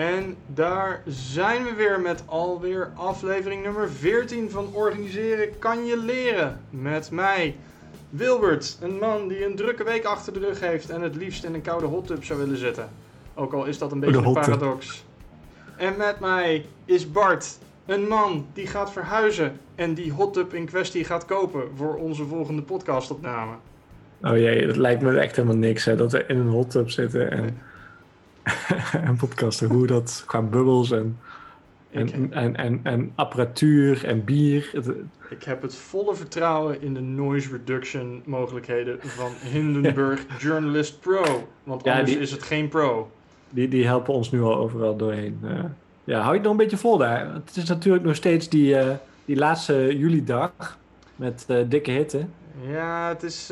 En 0.00 0.36
daar 0.46 1.02
zijn 1.06 1.64
we 1.64 1.74
weer 1.74 2.00
met 2.00 2.22
alweer 2.26 2.90
aflevering 2.94 3.62
nummer 3.62 3.90
14 3.90 4.50
van 4.50 4.68
Organiseren 4.72 5.58
kan 5.58 5.84
je 5.84 5.96
leren. 5.96 6.60
Met 6.70 7.10
mij, 7.10 7.56
Wilbert, 8.10 8.78
een 8.80 8.98
man 8.98 9.28
die 9.28 9.44
een 9.44 9.56
drukke 9.56 9.84
week 9.84 10.04
achter 10.04 10.32
de 10.32 10.38
rug 10.38 10.60
heeft 10.60 10.90
en 10.90 11.00
het 11.00 11.16
liefst 11.16 11.44
in 11.44 11.54
een 11.54 11.62
koude 11.62 11.86
hot 11.86 12.06
tub 12.06 12.24
zou 12.24 12.38
willen 12.38 12.56
zitten. 12.56 12.88
Ook 13.34 13.52
al 13.52 13.64
is 13.64 13.78
dat 13.78 13.92
een 13.92 14.00
beetje 14.00 14.16
een 14.16 14.32
paradox. 14.32 15.04
En 15.76 15.94
met 15.96 16.20
mij 16.20 16.64
is 16.84 17.12
Bart, 17.12 17.58
een 17.86 18.08
man 18.08 18.46
die 18.52 18.66
gaat 18.66 18.92
verhuizen 18.92 19.60
en 19.74 19.94
die 19.94 20.12
hot 20.12 20.32
tub 20.32 20.54
in 20.54 20.66
kwestie 20.66 21.04
gaat 21.04 21.24
kopen 21.24 21.62
voor 21.76 21.94
onze 21.94 22.24
volgende 22.24 22.62
podcastopname. 22.62 23.52
Oh 24.22 24.36
jee, 24.36 24.66
dat 24.66 24.76
lijkt 24.76 25.02
me 25.02 25.18
echt 25.18 25.36
helemaal 25.36 25.56
niks, 25.56 25.84
hè. 25.84 25.96
Dat 25.96 26.12
we 26.12 26.24
in 26.26 26.38
een 26.38 26.48
hot 26.48 26.70
tub 26.70 26.90
zitten 26.90 27.30
en, 27.30 27.58
en 29.06 29.16
podcasten. 29.16 29.68
Hoe 29.68 29.86
dat, 29.86 30.22
qua 30.26 30.42
bubbels 30.42 30.90
en, 30.90 31.18
en, 31.90 32.32
en, 32.32 32.56
en, 32.56 32.80
en 32.82 33.12
apparatuur 33.14 34.04
en 34.04 34.24
bier. 34.24 34.70
Ik 35.30 35.42
heb 35.42 35.62
het 35.62 35.74
volle 35.74 36.14
vertrouwen 36.14 36.82
in 36.82 36.94
de 36.94 37.00
noise 37.00 37.50
reduction 37.50 38.22
mogelijkheden 38.24 38.98
van 39.02 39.30
Hindenburg 39.52 40.20
Journalist 40.38 41.00
Pro. 41.00 41.48
Want 41.64 41.84
Ja, 41.84 41.92
anders 41.92 42.10
die- 42.12 42.20
is 42.20 42.30
het 42.30 42.42
geen 42.42 42.68
pro. 42.68 43.10
Die, 43.50 43.68
die 43.68 43.86
helpen 43.86 44.14
ons 44.14 44.30
nu 44.30 44.42
al 44.42 44.56
overal 44.56 44.96
doorheen. 44.96 45.38
eh. 45.42 45.64
ja, 46.04 46.18
hou 46.18 46.28
je 46.28 46.34
het 46.34 46.42
nog 46.42 46.52
een 46.52 46.56
beetje 46.58 46.76
vol 46.76 46.98
daar. 46.98 47.34
Het 47.34 47.56
is 47.56 47.64
natuurlijk 47.68 48.04
nog 48.04 48.14
steeds 48.14 48.48
die, 48.48 48.76
eh, 48.76 48.94
die 49.24 49.36
laatste 49.36 49.96
juli-dag 49.98 50.78
met 51.16 51.44
eh, 51.48 51.56
dikke 51.68 51.90
hitte. 51.90 52.26
Ja, 52.66 53.08
het 53.08 53.22
is, 53.22 53.48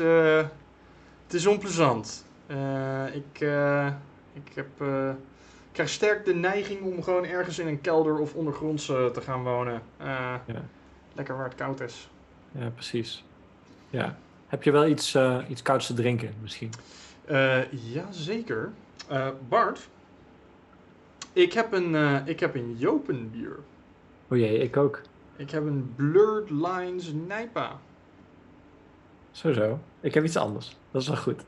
het 1.25 1.33
is 1.33 1.45
onplezant. 1.47 2.25
Ik, 3.13 3.47
ik, 4.45 4.53
heb, 4.55 4.67
eh, 4.77 5.09
ik 5.09 5.71
krijg 5.71 5.89
sterk 5.89 6.25
de 6.25 6.33
neiging 6.35 6.81
om 6.81 7.03
gewoon 7.03 7.25
ergens 7.25 7.59
in 7.59 7.67
een 7.67 7.81
kelder 7.81 8.17
of 8.17 8.33
ondergronds 8.33 8.89
eh, 8.89 9.05
te 9.05 9.21
gaan 9.21 9.43
wonen. 9.43 9.81
Eh, 9.97 10.07
Ja. 10.45 10.61
Lekker 11.13 11.35
waar 11.35 11.45
het 11.45 11.55
koud 11.55 11.79
is. 11.79 12.09
Ja, 12.51 12.69
precies. 12.69 13.23
Ja. 13.89 14.17
Heb 14.47 14.63
je 14.63 14.71
wel 14.71 14.85
iets, 14.87 15.17
iets 15.47 15.61
kouds 15.61 15.85
te 15.87 15.93
drinken 15.93 16.33
misschien? 16.41 16.69
Jazeker. 17.69 18.71
Eh 19.07 19.27
Bart, 19.49 19.89
ik 21.33 21.53
heb 21.53 21.73
een, 21.73 21.95
ik 22.27 22.39
heb 22.39 22.55
een 22.55 22.75
Jopenbier. 22.77 23.55
O 24.27 24.35
jee, 24.35 24.57
ik 24.57 24.77
ook. 24.77 25.01
Ik 25.35 25.51
heb 25.51 25.65
een 25.65 25.93
Blurred 25.95 26.49
Lines 26.49 27.11
Nijpa. 27.27 27.79
Zo 29.31 29.53
zo. 29.53 29.79
Ik 29.99 30.13
heb 30.13 30.23
iets 30.23 30.37
anders. 30.37 30.77
Dat 30.91 31.01
is 31.01 31.07
wel 31.07 31.17
goed. 31.17 31.43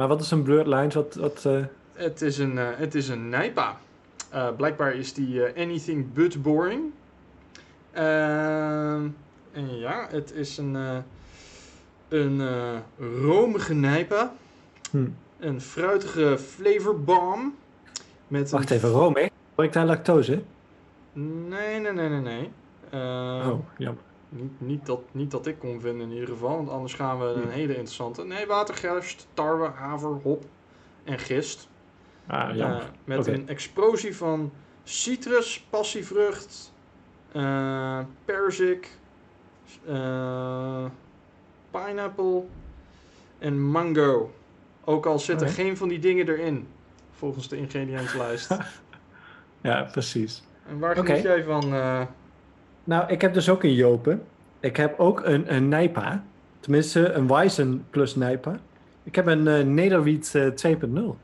Maar 0.00 0.08
wat 0.08 0.20
is 0.20 0.30
een 0.30 0.42
blurred 0.42 0.66
lines? 0.66 0.94
Wat, 0.94 1.14
wat, 1.14 1.44
eh, 1.44 1.64
Het 1.92 2.22
is 2.22 2.38
een, 2.38 2.58
eh, 2.58 2.66
het 2.76 2.94
is 2.94 3.08
een 3.08 3.28
Nijpa. 3.28 3.76
Eh, 4.30 4.48
blijkbaar 4.56 4.94
is 4.94 5.12
die 5.12 5.42
anything 5.56 6.12
but 6.12 6.42
boring. 6.42 6.82
Ehm, 7.92 9.08
en 9.52 9.78
ja, 9.78 10.06
het 10.10 10.32
is 10.32 10.58
een, 10.58 11.02
een 12.08 12.42
romige 13.22 13.74
Nijpa. 13.74 14.32
hm. 14.90 15.06
Een 15.38 15.60
fruitige 15.60 16.38
flavorbomb. 16.38 17.54
Met 18.28 18.50
Wacht 18.50 18.70
een 18.70 18.76
even, 18.76 18.88
room, 18.88 19.16
hè? 19.16 19.26
Ik 19.62 19.72
daar 19.72 19.86
lactose? 19.86 20.42
Nee, 21.12 21.80
nee, 21.80 21.92
nee, 21.92 22.08
nee, 22.08 22.20
nee. 22.20 22.50
Eh, 22.90 23.48
oh, 23.50 23.58
jammer. 23.78 24.02
Niet, 24.32 24.60
niet, 24.60 24.86
dat, 24.86 25.00
niet 25.12 25.30
dat 25.30 25.46
ik 25.46 25.58
kon 25.58 25.80
vinden 25.80 26.06
in 26.08 26.12
ieder 26.12 26.28
geval, 26.28 26.56
want 26.56 26.68
anders 26.68 26.94
gaan 26.94 27.18
we 27.18 27.24
een 27.24 27.42
Hm. 27.42 27.48
hele 27.48 27.72
interessante. 27.72 28.24
Nee, 28.24 28.46
watergerst, 28.46 29.26
tarwe, 29.34 29.66
haver, 29.74 30.10
hop 30.22 30.44
en 31.04 31.18
gist. 31.18 31.68
Ah. 32.26 32.60
Eh, 32.60 32.82
met 33.04 33.18
Oké. 33.18 33.32
een 33.32 33.48
explosie 33.48 34.16
van 34.16 34.52
citrus, 34.84 35.66
passievrucht, 35.70 36.72
eh 37.32 37.98
perzik, 38.24 38.88
eh, 39.86 40.84
pineapple 41.70 42.42
en 43.38 43.60
mango. 43.70 44.30
Ook 44.84 45.06
al 45.06 45.18
zitten 45.18 45.48
geen 45.48 45.76
van 45.76 45.88
die 45.88 45.98
dingen 45.98 46.28
erin, 46.28 46.68
volgens 47.10 47.48
de 47.48 47.56
ingrediëntenlijst. 47.56 48.56
Ja, 49.62 49.82
precies. 49.82 50.42
en 50.68 50.78
waar 50.78 50.96
geniet 50.96 51.22
jij 51.22 51.44
van? 51.44 51.74
Eh, 52.90 52.98
Nou, 52.98 53.10
ik 53.12 53.20
heb 53.20 53.34
dus 53.34 53.48
ook 53.48 53.62
een 53.62 53.74
Jopen. 53.74 54.22
Ik 54.60 54.76
heb 54.76 54.98
ook 54.98 55.24
een, 55.24 55.54
een 55.54 55.68
Nijpa. 55.68 56.24
Tenminste, 56.60 57.12
een 57.12 57.26
Weizen 57.28 57.86
plus 57.90 58.14
Nijpa. 58.16 58.58
Ik 59.02 59.14
heb 59.14 59.26
een 59.26 59.48
eh 59.48 59.64
Nederwiet 59.64 60.34
eh, 60.34 60.74
2.0. 60.76 60.98
Oh, 60.98 61.16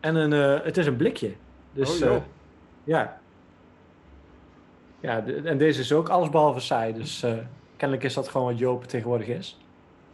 En 0.00 0.14
een, 0.14 0.32
eh, 0.32 0.64
het 0.64 0.76
is 0.76 0.86
een 0.86 0.96
blikje. 0.96 1.32
Dus 1.72 2.02
oh 2.02 2.08
eh, 2.08 2.16
ja. 2.84 3.18
Ja, 5.00 5.20
de- 5.20 5.40
en 5.44 5.58
deze 5.58 5.80
is 5.80 5.92
ook 5.92 6.08
allesbehalve 6.08 6.60
saai. 6.60 6.92
Dus 6.94 7.22
eh, 7.22 7.32
kennelijk 7.76 8.06
is 8.06 8.14
dat 8.14 8.28
gewoon 8.28 8.46
wat 8.46 8.58
Jopen 8.58 8.88
tegenwoordig 8.88 9.26
is. 9.26 9.58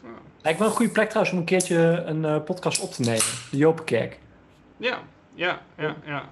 Ja. 0.03 0.09
Lijkt 0.43 0.59
wel 0.59 0.69
een 0.69 0.75
goede 0.75 0.93
plek 0.93 1.07
trouwens 1.09 1.35
om 1.35 1.41
een 1.41 1.47
keertje 1.49 2.03
een 2.07 2.25
eh, 2.25 2.43
podcast 2.45 2.83
op 2.83 2.91
te 2.91 3.01
nemen. 3.03 3.23
De 3.51 3.57
Jopenkerk. 3.57 4.19
Ja, 4.77 4.99
ja, 5.35 5.61
ja, 5.79 5.97
ja. 6.05 6.25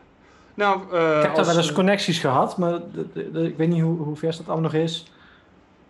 Nou, 0.54 0.80
eh, 0.92 1.16
ik 1.16 1.22
heb 1.22 1.34
daar 1.34 1.44
wel 1.46 1.56
eens 1.56 1.72
connecties 1.72 2.18
gehad, 2.18 2.58
maar 2.58 2.80
ik 3.34 3.56
weet 3.56 3.68
niet 3.68 3.82
hoe, 3.82 3.98
hoe 3.98 4.16
vers 4.16 4.36
dat 4.36 4.46
allemaal 4.48 4.70
nog 4.70 4.80
is. 4.82 5.12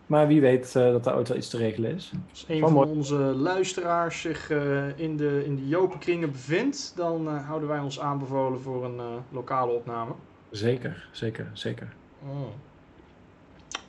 Maar 0.06 0.26
wie 0.26 0.40
weet 0.40 0.76
eh, 0.76 0.90
dat 0.90 1.06
er 1.06 1.14
ooit 1.14 1.28
wel 1.28 1.36
iets 1.36 1.48
te 1.48 1.56
regelen 1.56 1.94
is. 1.94 2.12
als 2.30 2.44
een 2.48 2.60
van 2.60 2.76
onze 2.76 3.14
luisteraars 3.16 4.20
zich 4.20 4.50
eh, 4.50 4.98
in 4.98 5.16
de, 5.16 5.42
in 5.44 5.56
de 5.56 5.68
Jopenkringen 5.68 6.30
bevindt, 6.32 6.92
dan 6.96 7.28
houden 7.28 7.68
wij 7.68 7.78
ons 7.80 8.00
aanbevolen 8.00 8.60
voor 8.60 8.84
een 8.84 9.00
lokale 9.30 9.72
opname. 9.72 10.12
Zeker, 10.50 11.08
zeker, 11.12 11.50
zeker. 11.52 11.88
Oh, 12.22 12.46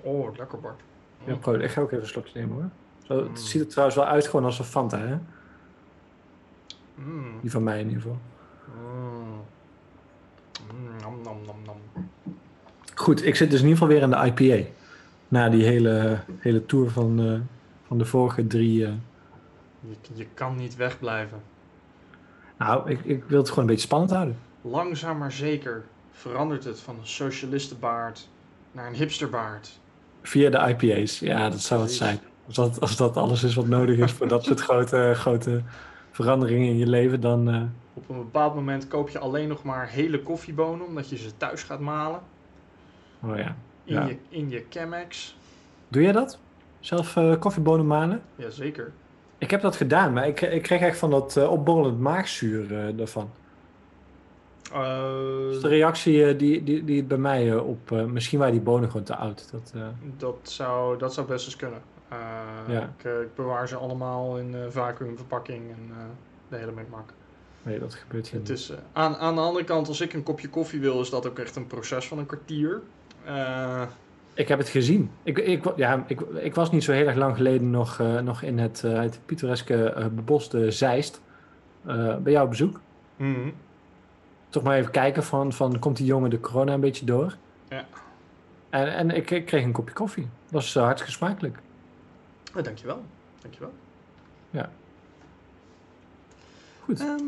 oh 0.01 0.37
lekker 0.37 0.59
Bart. 0.59 0.79
Ja, 1.25 1.33
Oh. 1.45 1.61
ik 1.61 1.69
ga 1.71 1.81
ook 1.81 1.91
even 1.91 2.03
een 2.03 2.09
slokje 2.09 2.39
nemen 2.39 2.55
hoor. 2.55 2.69
Zo, 3.03 3.17
het 3.17 3.29
Mm. 3.29 3.35
ziet 3.35 3.61
er 3.61 3.67
trouwens 3.67 3.97
wel 3.97 4.05
uit 4.07 4.27
gewoon 4.27 4.45
als 4.45 4.59
een 4.59 4.65
Fanta, 4.65 4.97
hè? 4.97 5.17
Mm. 6.95 7.39
Die 7.41 7.51
van 7.51 7.63
mij 7.63 7.79
in 7.79 7.87
ieder 7.87 8.01
geval. 8.01 8.17
Mm, 8.67 9.04
Nam, 11.45 11.55
nam. 11.65 12.05
Goed, 12.95 13.25
ik 13.25 13.35
zit 13.35 13.49
dus 13.51 13.59
in 13.61 13.67
ieder 13.67 13.81
geval 13.81 13.93
weer 13.93 14.01
in 14.03 14.09
de 14.35 14.43
IPA. 14.43 14.67
Na 15.27 15.49
die 15.49 15.63
hele, 15.63 16.19
hele 16.39 16.65
tour 16.65 16.89
van, 16.89 17.19
eh, 17.19 17.39
van 17.87 17.97
de 17.97 18.05
vorige 18.05 18.47
drie. 18.47 18.85
eh. 18.85 18.91
Je, 19.79 19.95
je 20.13 20.27
kan 20.33 20.55
niet 20.55 20.75
wegblijven. 20.75 21.41
Nou, 22.57 22.89
ik, 22.89 22.99
ik 23.03 23.23
wil 23.23 23.37
het 23.39 23.49
gewoon 23.49 23.63
een 23.63 23.69
beetje 23.69 23.85
spannend 23.85 24.11
houden. 24.11 24.37
Langzaam 24.61 25.17
maar 25.17 25.31
zeker 25.31 25.83
verandert 26.11 26.63
het 26.63 26.79
van 26.79 26.95
een 26.99 27.07
socialistenbaard 27.07 28.27
naar 28.71 28.87
een 28.87 28.93
hipsterbaard. 28.95 29.79
Via 30.21 30.49
de 30.49 30.57
IPA's. 30.75 31.19
Ja, 31.19 31.49
dat 31.49 31.61
zou 31.61 31.81
het 31.81 31.91
zijn. 31.91 32.19
Als 32.45 32.55
dat, 32.55 32.79
als 32.81 32.95
dat 32.97 33.17
alles 33.17 33.43
is 33.43 33.55
wat 33.55 33.67
nodig 33.67 33.97
is 33.97 34.11
voor 34.11 34.27
dat 34.27 34.43
soort 34.43 34.61
grote, 34.69 35.11
grote 35.15 35.61
veranderingen 36.11 36.67
in 36.67 36.77
je 36.77 36.87
leven, 36.87 37.21
dan. 37.21 37.49
eh, 37.49 37.61
Op 37.97 38.09
een 38.09 38.17
bepaald 38.17 38.55
moment 38.55 38.87
koop 38.87 39.09
je 39.09 39.19
alleen 39.19 39.47
nog 39.47 39.63
maar 39.63 39.87
hele 39.87 40.21
koffiebonen, 40.21 40.85
omdat 40.87 41.09
je 41.09 41.17
ze 41.17 41.37
thuis 41.37 41.63
gaat 41.63 41.79
malen. 41.79 42.19
oh 43.23 43.37
ja. 43.37 43.55
In, 43.83 43.93
Ja. 43.93 44.05
je, 44.05 44.17
in 44.29 44.49
je 44.49 44.65
Chemex. 44.69 45.37
Doe 45.87 46.01
jij 46.01 46.11
dat? 46.11 46.39
Zelf 46.79 47.15
eh, 47.15 47.39
koffiebonen 47.39 47.87
malen? 47.87 48.21
Jazeker. 48.35 48.91
Ik 49.37 49.51
heb 49.51 49.61
dat 49.61 49.75
gedaan, 49.75 50.13
maar 50.13 50.27
ik, 50.27 50.41
ik 50.41 50.61
kreeg 50.61 50.81
echt 50.81 50.97
van 50.97 51.09
dat 51.09 51.37
eh, 51.37 51.51
opborrelend 51.51 51.99
maagzuur 51.99 52.77
eh 52.87 52.97
daarvan. 52.97 53.29
Eh, 54.73 55.03
Dus 55.49 55.61
de 55.61 55.67
reactie 55.67 56.35
die, 56.35 56.63
die, 56.63 56.83
die 56.83 57.03
bij 57.03 57.17
mij 57.17 57.55
op... 57.55 57.91
misschien 57.91 58.39
waren 58.39 58.53
die 58.53 58.63
bonen 58.63 58.89
gewoon 58.89 59.05
te 59.05 59.15
oud. 59.15 59.51
Dat, 59.51 59.73
dat, 60.17 60.35
zou, 60.43 60.97
dat 60.97 61.13
zou 61.13 61.27
best 61.27 61.45
eens 61.45 61.55
kunnen. 61.55 61.81
Ja. 62.67 62.93
ik, 62.97 63.03
ik 63.03 63.35
bewaar 63.35 63.67
ze 63.67 63.75
allemaal 63.75 64.37
in 64.37 64.55
vacuümverpakking 64.69 65.69
en 65.71 65.91
de 66.47 66.55
hele 66.55 66.71
mikmak. 66.71 67.13
Nee, 67.65 67.79
dat 67.79 67.93
gebeurt 67.93 68.27
hier 68.27 68.39
Het 68.39 68.49
niet. 68.49 68.57
is, 68.57 68.69
eh, 68.69 68.77
aan, 68.93 69.15
aan 69.15 69.35
de 69.35 69.41
andere 69.41 69.65
kant, 69.65 69.87
als 69.87 70.01
ik 70.01 70.13
een 70.13 70.23
kopje 70.23 70.49
koffie 70.49 70.79
wil, 70.79 71.01
is 71.01 71.09
dat 71.09 71.27
ook 71.27 71.39
echt 71.39 71.55
een 71.55 71.67
proces 71.67 72.07
van 72.07 72.17
een 72.17 72.25
kwartier. 72.25 72.81
Eh, 73.23 73.81
Ik 74.33 74.47
heb 74.47 74.57
het 74.59 74.69
gezien. 74.69 75.11
Ik, 75.23 75.37
ik, 75.37 75.65
ja, 75.75 76.03
ik, 76.07 76.21
ik 76.21 76.55
was 76.55 76.71
niet 76.71 76.83
zo 76.83 76.91
heel 76.91 77.07
erg 77.07 77.15
lang 77.15 77.35
geleden 77.35 77.69
nog, 77.69 77.99
eh, 77.99 78.19
nog 78.19 78.41
in 78.41 78.59
het, 78.59 78.81
het 78.81 79.19
pittoreske 79.25 80.09
beboste 80.15 80.71
Zeist. 80.71 81.21
bij 82.21 82.31
jou 82.31 82.43
op 82.43 82.49
bezoek. 82.49 82.79
mhm. 83.15 83.49
Toch 84.49 84.63
maar 84.63 84.77
even 84.77 84.91
kijken 84.91 85.23
van, 85.23 85.53
van 85.53 85.79
komt 85.79 85.97
die 85.97 86.05
jongen 86.05 86.29
de 86.29 86.39
corona 86.39 86.73
een 86.73 86.79
beetje 86.79 87.05
door? 87.05 87.35
Ja. 87.69 87.85
En, 88.69 88.93
en 88.95 89.11
ik, 89.11 89.31
ik 89.31 89.45
kreeg 89.45 89.63
een 89.63 89.71
kopje 89.71 89.93
koffie. 89.93 90.23
Dat 90.43 90.51
was 90.51 90.73
hartstikke 90.73 91.11
smakelijk. 91.11 91.57
Eh, 92.55 92.63
dankjewel. 92.63 93.03
Dankjewel. 93.41 93.71
Goed. 96.85 96.99
Ehm, 96.99 97.23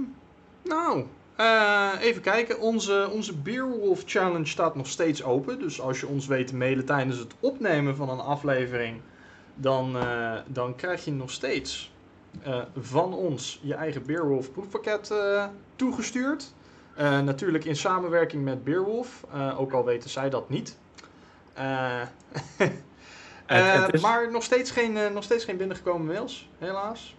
nou, 0.68 1.06
eh, 1.38 1.92
even 2.00 2.22
kijken. 2.22 2.60
Onze, 2.60 3.10
onze 3.12 3.38
Beerwolf 3.38 4.04
Challenge 4.06 4.46
staat 4.46 4.76
nog 4.76 4.88
steeds 4.88 5.24
open. 5.24 5.60
Dus 5.60 5.82
als 5.82 6.00
je 6.00 6.08
ons 6.08 6.28
weet 6.28 6.48
te 6.48 6.56
mailen 6.56 6.86
tijdens 6.86 7.18
het 7.18 7.34
opnemen 7.40 7.96
van 7.96 8.10
een 8.10 8.20
aflevering, 8.20 9.02
dan, 9.56 9.98
eh, 9.98 10.34
dan 10.48 10.76
krijg 10.76 11.06
je 11.06 11.12
nog 11.12 11.32
steeds 11.32 11.96
eh, 12.44 12.62
van 12.80 13.14
ons 13.14 13.60
je 13.64 13.74
eigen 13.74 14.06
Beerwolf 14.06 14.52
proefpakket 14.52 15.14
toegestuurd. 15.76 16.54
Natuurlijk 16.98 17.66
in 17.66 17.76
samenwerking 17.76 18.44
met 18.44 18.64
Beerwolf, 18.64 19.24
ook 19.58 19.72
al 19.72 19.86
weten 19.86 20.10
zij 20.10 20.30
dat 20.30 20.50
niet. 20.50 20.78
Het, 23.46 23.94
is... 23.94 24.02
Maar 24.02 24.32
nog 24.32 24.44
steeds, 24.44 24.72
geen, 24.72 25.14
nog 25.14 25.24
steeds 25.24 25.44
geen 25.44 25.58
binnengekomen 25.58 26.08
mails, 26.08 26.50
helaas. 26.58 27.17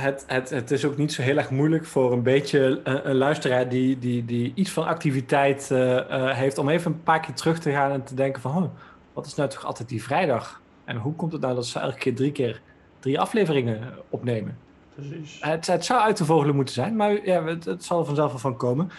Het, 0.00 0.24
het, 0.26 0.50
het 0.50 0.70
is 0.70 0.84
ook 0.84 0.96
niet 0.96 1.12
zo 1.12 1.22
heel 1.22 1.36
erg 1.36 1.50
moeilijk 1.50 1.84
voor 1.84 2.12
een 2.12 2.22
beetje 2.22 2.80
een, 2.84 3.08
een 3.08 3.16
luisteraar 3.16 3.68
die, 3.68 3.98
die, 3.98 4.24
die 4.24 4.52
iets 4.54 4.70
van 4.70 4.86
activiteit 4.86 5.68
heeft 6.10 6.58
om 6.58 6.68
even 6.68 6.92
een 6.92 7.02
paar 7.02 7.20
keer 7.20 7.34
terug 7.34 7.58
te 7.58 7.70
gaan 7.70 7.90
en 7.90 8.04
te 8.04 8.14
denken 8.14 8.42
van, 8.42 8.56
oh, 8.56 8.70
wat 9.12 9.26
is 9.26 9.34
nou 9.34 9.48
toch 9.48 9.64
altijd 9.64 9.88
die 9.88 10.02
vrijdag? 10.02 10.60
En 10.84 10.96
hoe 10.96 11.14
komt 11.14 11.32
het 11.32 11.40
nou 11.40 11.54
dat 11.54 11.66
ze 11.66 11.78
elke 11.78 11.98
keer 11.98 12.14
drie 12.14 12.32
keer 12.32 12.60
drie 12.98 13.20
afleveringen 13.20 13.94
opnemen? 14.08 14.58
Precies. 14.94 15.38
Het, 15.40 15.66
het 15.66 15.84
zou 15.84 16.00
uit 16.00 16.16
te 16.16 16.24
vogelen 16.24 16.54
moeten 16.54 16.74
zijn, 16.74 16.96
maar 16.96 17.26
ja, 17.26 17.44
het, 17.44 17.64
het 17.64 17.84
zal 17.84 17.98
er 17.98 18.06
vanzelf 18.06 18.30
wel 18.30 18.40
van 18.40 18.56
komen. 18.56 18.90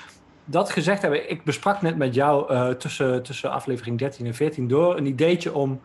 Dat 0.46 0.70
gezegd 0.70 1.02
hebben, 1.02 1.30
ik 1.30 1.44
besprak 1.44 1.82
net 1.82 1.98
met 1.98 2.16
jou 2.16 2.54
uh, 2.54 2.70
tussen, 2.70 3.24
tussen 3.24 3.52
aflevering 3.52 3.98
13 3.98 4.26
en 4.26 4.34
14 4.34 4.68
door 4.68 4.98
een 4.98 5.06
ideetje 5.06 5.54
om 5.54 5.82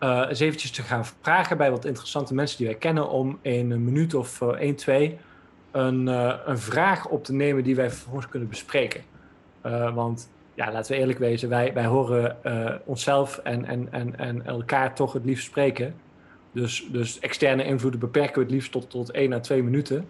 uh, 0.00 0.26
eens 0.28 0.40
eventjes 0.40 0.70
te 0.70 0.82
gaan 0.82 1.04
vragen 1.20 1.56
bij 1.56 1.70
wat 1.70 1.84
interessante 1.84 2.34
mensen 2.34 2.58
die 2.58 2.66
wij 2.66 2.76
kennen 2.76 3.08
om 3.08 3.38
in 3.42 3.70
een 3.70 3.84
minuut 3.84 4.14
of 4.14 4.40
uh, 4.40 4.48
1, 4.48 4.76
2 4.76 5.18
een, 5.70 6.06
een 6.50 6.58
vraag 6.58 7.08
op 7.08 7.24
te 7.24 7.32
nemen 7.32 7.64
die 7.64 7.76
wij 7.76 7.90
vervolgens 7.90 8.28
kunnen 8.28 8.48
bespreken. 8.48 9.02
want 9.94 10.30
ja, 10.54 10.72
laten 10.72 10.92
we 10.92 10.98
eerlijk 10.98 11.18
wezen, 11.18 11.48
wij, 11.48 11.72
wij 11.72 11.86
horen 11.86 12.36
onszelf 12.84 13.38
en, 13.38 13.64
en, 13.64 13.88
en, 13.92 14.18
en 14.18 14.46
elkaar 14.46 14.94
toch 14.94 15.12
het 15.12 15.24
liefst 15.24 15.44
spreken. 15.44 15.94
Dus, 16.52 16.88
dus 16.90 17.18
externe 17.18 17.64
invloeden 17.64 18.00
beperken 18.00 18.34
we 18.34 18.40
het 18.40 18.50
liefst 18.50 18.72
tot, 18.72 18.90
tot 18.90 19.10
1 19.10 19.32
à 19.32 19.40
2 19.40 19.62
minuten. 19.62 20.08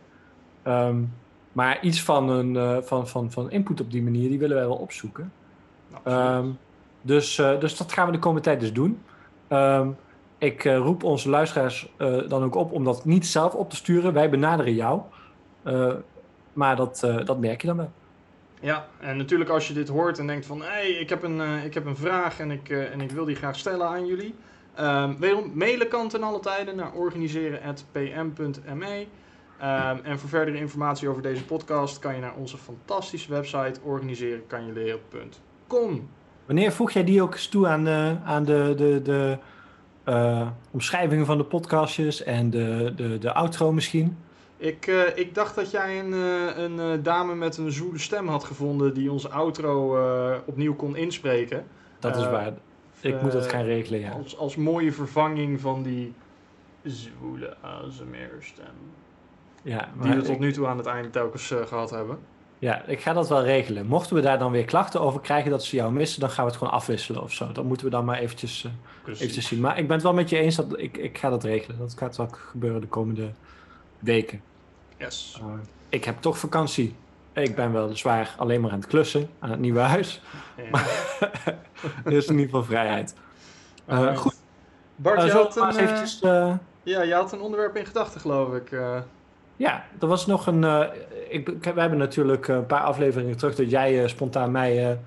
Um, 0.66 1.12
maar 1.52 1.82
iets 1.82 2.02
van, 2.02 2.28
een, 2.28 2.84
van, 2.84 3.08
van, 3.08 3.32
van 3.32 3.50
input 3.50 3.80
op 3.80 3.90
die 3.90 4.02
manier, 4.02 4.28
die 4.28 4.38
willen 4.38 4.56
wij 4.56 4.66
wel 4.66 4.76
opzoeken. 4.76 5.32
Um, 6.08 6.58
dus, 7.02 7.34
dus 7.36 7.76
dat 7.76 7.92
gaan 7.92 8.06
we 8.06 8.12
de 8.12 8.18
komende 8.18 8.44
tijd 8.44 8.60
dus 8.60 8.72
doen. 8.72 8.98
Um, 9.52 9.96
ik 10.38 10.64
uh, 10.64 10.76
roep 10.76 11.04
onze 11.04 11.28
luisteraars 11.28 11.92
dan 12.28 12.42
ook 12.42 12.54
op 12.54 12.72
om 12.72 12.84
dat 12.84 13.04
niet 13.04 13.26
zelf 13.26 13.54
op 13.54 13.70
te 13.70 13.76
sturen. 13.76 14.12
Wij 14.12 14.30
benaderen 14.30 14.74
jou. 14.74 15.00
maar 16.52 16.76
dat, 16.76 17.00
dat 17.24 17.38
merk 17.38 17.60
je 17.60 17.66
dan 17.66 17.76
wel. 17.76 17.90
Ja, 18.60 18.86
en 19.00 19.16
natuurlijk 19.16 19.50
als 19.50 19.68
je 19.68 19.74
dit 19.74 19.88
hoort 19.88 20.18
en 20.18 20.26
denkt 20.26 20.46
van... 20.46 20.60
hé, 20.60 20.66
hey, 20.66 20.90
ik, 20.90 21.08
heb 21.08 21.22
een, 21.22 21.64
ik 21.64 21.74
heb 21.74 21.86
een 21.86 21.96
vraag 21.96 22.40
en 22.40 22.50
ik, 22.50 22.68
en 22.68 23.00
ik 23.00 23.10
wil 23.10 23.24
die 23.24 23.36
graag 23.36 23.56
stellen 23.56 23.86
aan 23.86 24.06
jullie... 24.06 24.34
Um, 24.78 25.18
wederom, 25.18 25.50
mailen 25.54 25.88
kan 25.88 26.08
ten 26.08 26.22
alle 26.22 26.40
tijden 26.40 26.76
naar 26.76 26.92
organiseren.pm.me. 26.92 29.06
Um, 29.62 30.00
en 30.04 30.18
voor 30.18 30.28
verdere 30.28 30.58
informatie 30.58 31.08
over 31.08 31.22
deze 31.22 31.44
podcast 31.44 31.98
kan 31.98 32.14
je 32.14 32.20
naar 32.20 32.34
onze 32.34 32.56
fantastische 32.56 33.30
website 33.30 33.80
organiserenkanjeleren.com. 33.82 36.10
Wanneer 36.46 36.72
voeg 36.72 36.90
jij 36.90 37.04
die 37.04 37.22
ook 37.22 37.32
eens 37.32 37.48
toe 37.48 37.66
aan 37.66 37.84
de, 37.84 38.16
aan 38.24 38.44
de, 38.44 38.74
de, 38.76 39.02
de 39.02 39.38
uh, 40.08 40.48
omschrijvingen 40.70 41.26
van 41.26 41.38
de 41.38 41.44
podcastjes 41.44 42.22
en 42.22 42.50
de, 42.50 42.92
de, 42.96 43.18
de 43.18 43.32
outro 43.32 43.72
misschien? 43.72 44.16
Ik, 44.56 44.86
uh, 44.86 45.02
ik 45.14 45.34
dacht 45.34 45.54
dat 45.54 45.70
jij 45.70 45.98
een, 45.98 46.12
een 46.62 47.02
dame 47.02 47.34
met 47.34 47.56
een 47.56 47.72
zoele 47.72 47.98
stem 47.98 48.28
had 48.28 48.44
gevonden 48.44 48.94
die 48.94 49.12
onze 49.12 49.28
outro 49.28 49.98
opnieuw 50.46 50.74
kon 50.74 50.96
inspreken. 50.96 51.64
Dat 51.98 52.16
is 52.16 52.24
waar. 52.24 52.52
Ik 53.00 53.22
moet 53.22 53.32
dat 53.32 53.46
gaan 53.46 53.64
regelen, 53.64 54.00
ja. 54.00 54.10
Als, 54.10 54.36
als 54.36 54.56
mooie 54.56 54.92
vervanging 54.92 55.60
van 55.60 55.82
die 55.82 56.14
zwoele 56.82 57.56
ASMR-stem. 57.60 58.74
Ja, 59.62 59.88
die 60.02 60.14
we 60.14 60.22
tot 60.22 60.38
nu 60.38 60.52
toe 60.52 60.66
aan 60.66 60.76
het 60.76 60.86
einde 60.86 61.10
telkens 61.10 61.54
gehad 61.64 61.90
hebben. 61.90 62.18
Ja, 62.60 62.82
ik 62.86 63.00
ga 63.00 63.12
dat 63.12 63.28
wel 63.28 63.42
regelen. 63.42 63.86
Mochten 63.86 64.16
we 64.16 64.22
daar 64.22 64.38
dan 64.38 64.50
weer 64.50 64.64
klachten 64.64 65.00
over 65.00 65.20
krijgen 65.20 65.50
dat 65.50 65.64
ze 65.64 65.76
jou 65.76 65.92
missen, 65.92 66.20
dan 66.20 66.30
gaan 66.30 66.44
we 66.44 66.50
het 66.50 66.58
gewoon 66.58 66.72
afwisselen 66.72 67.22
of 67.22 67.32
zo. 67.32 67.52
Dan 67.52 67.66
moeten 67.66 67.86
we 67.86 67.92
dan 67.92 68.04
maar 68.04 68.18
eventjes, 68.18 68.64
uh, 68.64 69.14
eventjes 69.14 69.46
zien. 69.46 69.60
Maar 69.60 69.78
ik 69.78 69.86
ben 69.86 69.94
het 69.94 70.02
wel 70.02 70.14
met 70.14 70.30
je 70.30 70.38
eens 70.38 70.56
dat 70.56 70.78
ik, 70.78 70.96
ik 70.96 71.18
ga 71.18 71.30
dat 71.30 71.44
regelen. 71.44 71.78
Dat 71.78 71.94
gaat 71.96 72.16
wel 72.16 72.28
gebeuren 72.28 72.80
de 72.80 72.86
komende 72.86 73.30
weken. 73.98 74.42
Yes. 74.96 75.40
Uh, 75.42 75.52
ik 75.88 76.04
heb 76.04 76.20
toch 76.20 76.38
vakantie. 76.38 76.94
Ik 77.32 77.54
ben 77.54 77.72
wel 77.72 77.96
zwaar 77.96 78.34
alleen 78.36 78.60
maar 78.60 78.70
aan 78.70 78.78
het 78.78 78.88
klussen 78.88 79.30
aan 79.38 79.50
het 79.50 79.60
nieuwe 79.60 79.80
huis. 79.80 80.20
Ja. 80.56 80.64
Maar 80.70 80.88
er 82.04 82.12
is 82.12 82.26
in 82.26 82.32
ieder 82.32 82.44
geval 82.44 82.64
vrijheid. 82.64 83.14
Uh, 83.88 84.16
goed. 84.16 84.34
Bart, 84.96 85.22
je 85.22 85.30
had 85.30 85.56
een, 85.56 85.78
eventjes, 85.78 86.18
ja, 86.82 87.02
je 87.02 87.14
had 87.14 87.32
een 87.32 87.40
onderwerp 87.40 87.76
in 87.76 87.86
gedachten, 87.86 88.20
geloof 88.20 88.54
ik. 88.54 88.70
Ja, 89.60 89.84
er 90.00 90.06
was 90.06 90.26
nog 90.26 90.46
een. 90.46 90.62
Uh, 90.62 90.86
ik, 91.28 91.48
we 91.74 91.80
hebben 91.80 91.98
natuurlijk 91.98 92.48
een 92.48 92.66
paar 92.66 92.80
afleveringen 92.80 93.36
terug 93.36 93.54
dat 93.54 93.70
jij 93.70 94.02
uh, 94.02 94.08
spontaan 94.08 94.50
mij 94.50 94.98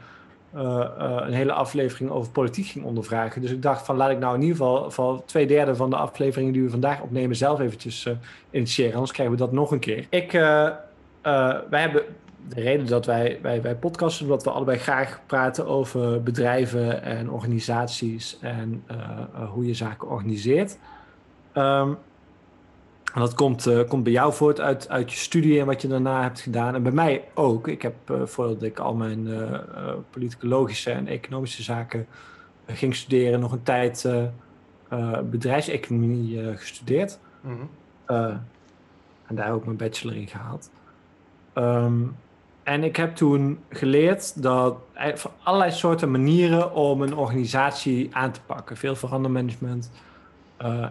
uh, 0.54 0.88
een 0.96 1.34
hele 1.34 1.54
aflevering 1.54 2.10
over 2.10 2.32
politiek 2.32 2.66
ging 2.66 2.86
ondervragen. 2.86 3.42
Dus 3.42 3.52
ik 3.52 3.62
dacht 3.62 3.86
van 3.86 3.96
laat 3.96 4.10
ik 4.10 4.20
nou 4.20 4.36
in 4.36 4.42
ieder 4.42 4.58
geval, 4.58 4.84
geval 4.84 5.24
twee 5.26 5.48
derde 5.48 5.76
van 5.76 5.90
de 5.90 5.96
afleveringen 5.96 6.54
die 6.54 6.64
we 6.64 6.70
vandaag 6.70 7.02
opnemen 7.02 7.36
zelf 7.36 7.60
eventjes 7.60 8.10
initiëren. 8.52 8.94
Anders 8.94 9.12
krijgen 9.12 9.36
we 9.36 9.42
dat 9.42 9.52
nog 9.52 9.72
een 9.72 9.80
keer. 9.80 10.06
Ik, 10.10 10.32
wij 10.32 11.82
hebben 11.82 12.04
de 12.50 12.62
reden 12.62 12.88
dat 12.88 13.06
wij, 13.06 13.40
wij, 13.42 13.62
wij 13.62 13.76
podcasten, 13.76 14.26
omdat 14.26 14.44
we 14.44 14.50
allebei 14.50 14.78
graag 14.78 15.20
praten 15.26 15.68
over 15.68 16.24
bedrijven 16.24 17.04
en 17.04 17.30
organisaties 17.30 18.38
en 18.42 18.84
hoe 19.50 19.66
je 19.66 19.74
zaken 19.74 20.10
organiseert. 20.10 20.78
Um, 21.54 21.98
en 23.14 23.20
dat 23.20 23.34
komt, 23.34 23.68
uh, 23.68 23.88
komt 23.88 24.04
bij 24.04 24.12
jou 24.12 24.34
voort 24.34 24.60
uit, 24.60 24.90
uit 24.90 25.12
je 25.12 25.18
studie 25.18 25.60
en 25.60 25.66
wat 25.66 25.82
je 25.82 25.88
daarna 25.88 26.22
hebt 26.22 26.42
gedaan. 26.42 26.76
En 26.76 26.84
bij 26.84 26.92
mij 26.92 27.24
ook. 27.34 27.68
Ik 27.68 27.82
heb, 27.82 27.96
uh, 28.12 28.22
voordat 28.26 28.64
ik 28.64 28.80
al 28.80 28.94
mijn 28.94 29.28
uh, 29.28 29.60
politicologische 30.10 30.92
en 30.92 31.08
economische 31.08 31.64
zaken 31.64 32.08
ging 32.68 32.96
studeren, 32.96 33.40
nog 33.40 33.52
een 33.52 33.64
tijd 33.64 34.08
bedrijfseconomie 35.30 36.58
gestudeerd. 36.58 37.20
Mm 37.42 37.58
-hmm. 37.58 37.70
en 39.28 39.36
daar 39.36 39.54
ook 39.54 39.66
mijn 39.66 39.78
bachelor 39.78 40.16
in 40.16 40.28
gehaald. 40.28 40.72
Um, 41.56 42.16
en 42.64 42.84
ik 42.84 42.96
heb 42.96 43.16
toen 43.16 43.60
geleerd 43.70 44.44
dat 44.44 44.78
van 45.14 45.32
allerlei 45.44 45.72
soorten 45.72 46.12
manieren 46.12 46.74
om 46.74 47.02
een 47.02 47.16
organisatie 47.16 48.16
aan 48.16 48.32
te 48.32 48.42
pakken. 48.46 48.78
Veel 48.78 48.96
verandermanagement. 48.96 49.92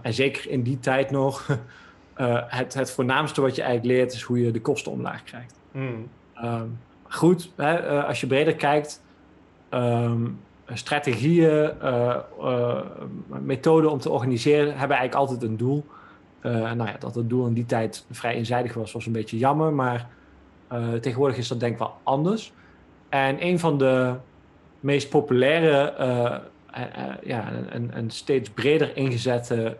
en 0.02 0.14
zeker 0.14 0.50
in 0.50 0.62
die 0.62 0.78
tijd 0.78 1.10
nog 1.10 1.46
uh, 2.16 2.42
het, 2.46 2.74
het 2.74 2.90
voornaamste 2.90 3.40
wat 3.40 3.56
je 3.56 3.62
eigenlijk 3.62 3.94
leert 3.94 4.12
is 4.12 4.22
hoe 4.22 4.44
je 4.44 4.50
de 4.50 4.60
kosten 4.60 4.92
omlaag 4.92 5.22
krijgt. 5.22 5.54
Mm. 5.72 6.08
Um, 6.44 6.78
goed, 7.02 7.50
hè, 7.56 7.92
uh, 7.92 8.04
als 8.04 8.20
je 8.20 8.26
breder 8.26 8.54
kijkt, 8.54 9.02
um, 9.70 10.40
strategieën, 10.66 11.72
uh, 11.82 12.16
methoden 13.26 13.90
om 13.90 13.98
te 13.98 14.10
organiseren 14.10 14.78
hebben 14.78 14.96
eigenlijk 14.96 15.14
altijd 15.14 15.50
een 15.50 15.56
doel. 15.56 15.84
nou 16.42 16.86
ja, 16.86 16.96
dat 16.98 17.14
het 17.14 17.28
doel 17.28 17.46
in 17.46 17.52
die 17.52 17.66
tijd 17.66 18.04
vrij 18.10 18.34
eenzijdig 18.34 18.74
was, 18.74 18.92
was 18.92 19.06
een 19.06 19.12
beetje 19.12 19.38
jammer, 19.38 19.72
maar 19.72 20.08
tegenwoordig 21.00 21.36
is 21.36 21.48
dat 21.48 21.60
denk 21.60 21.72
ik 21.72 21.78
wel 21.78 21.94
anders. 22.02 22.52
En 23.08 23.46
een 23.46 23.58
van 23.58 23.78
de 23.78 24.14
meest 24.80 25.08
populaire, 25.08 25.94
ja, 27.22 27.52
en, 27.70 27.90
en, 27.92 28.10
steeds 28.10 28.50
breder 28.50 28.96
ingezette 28.96 29.76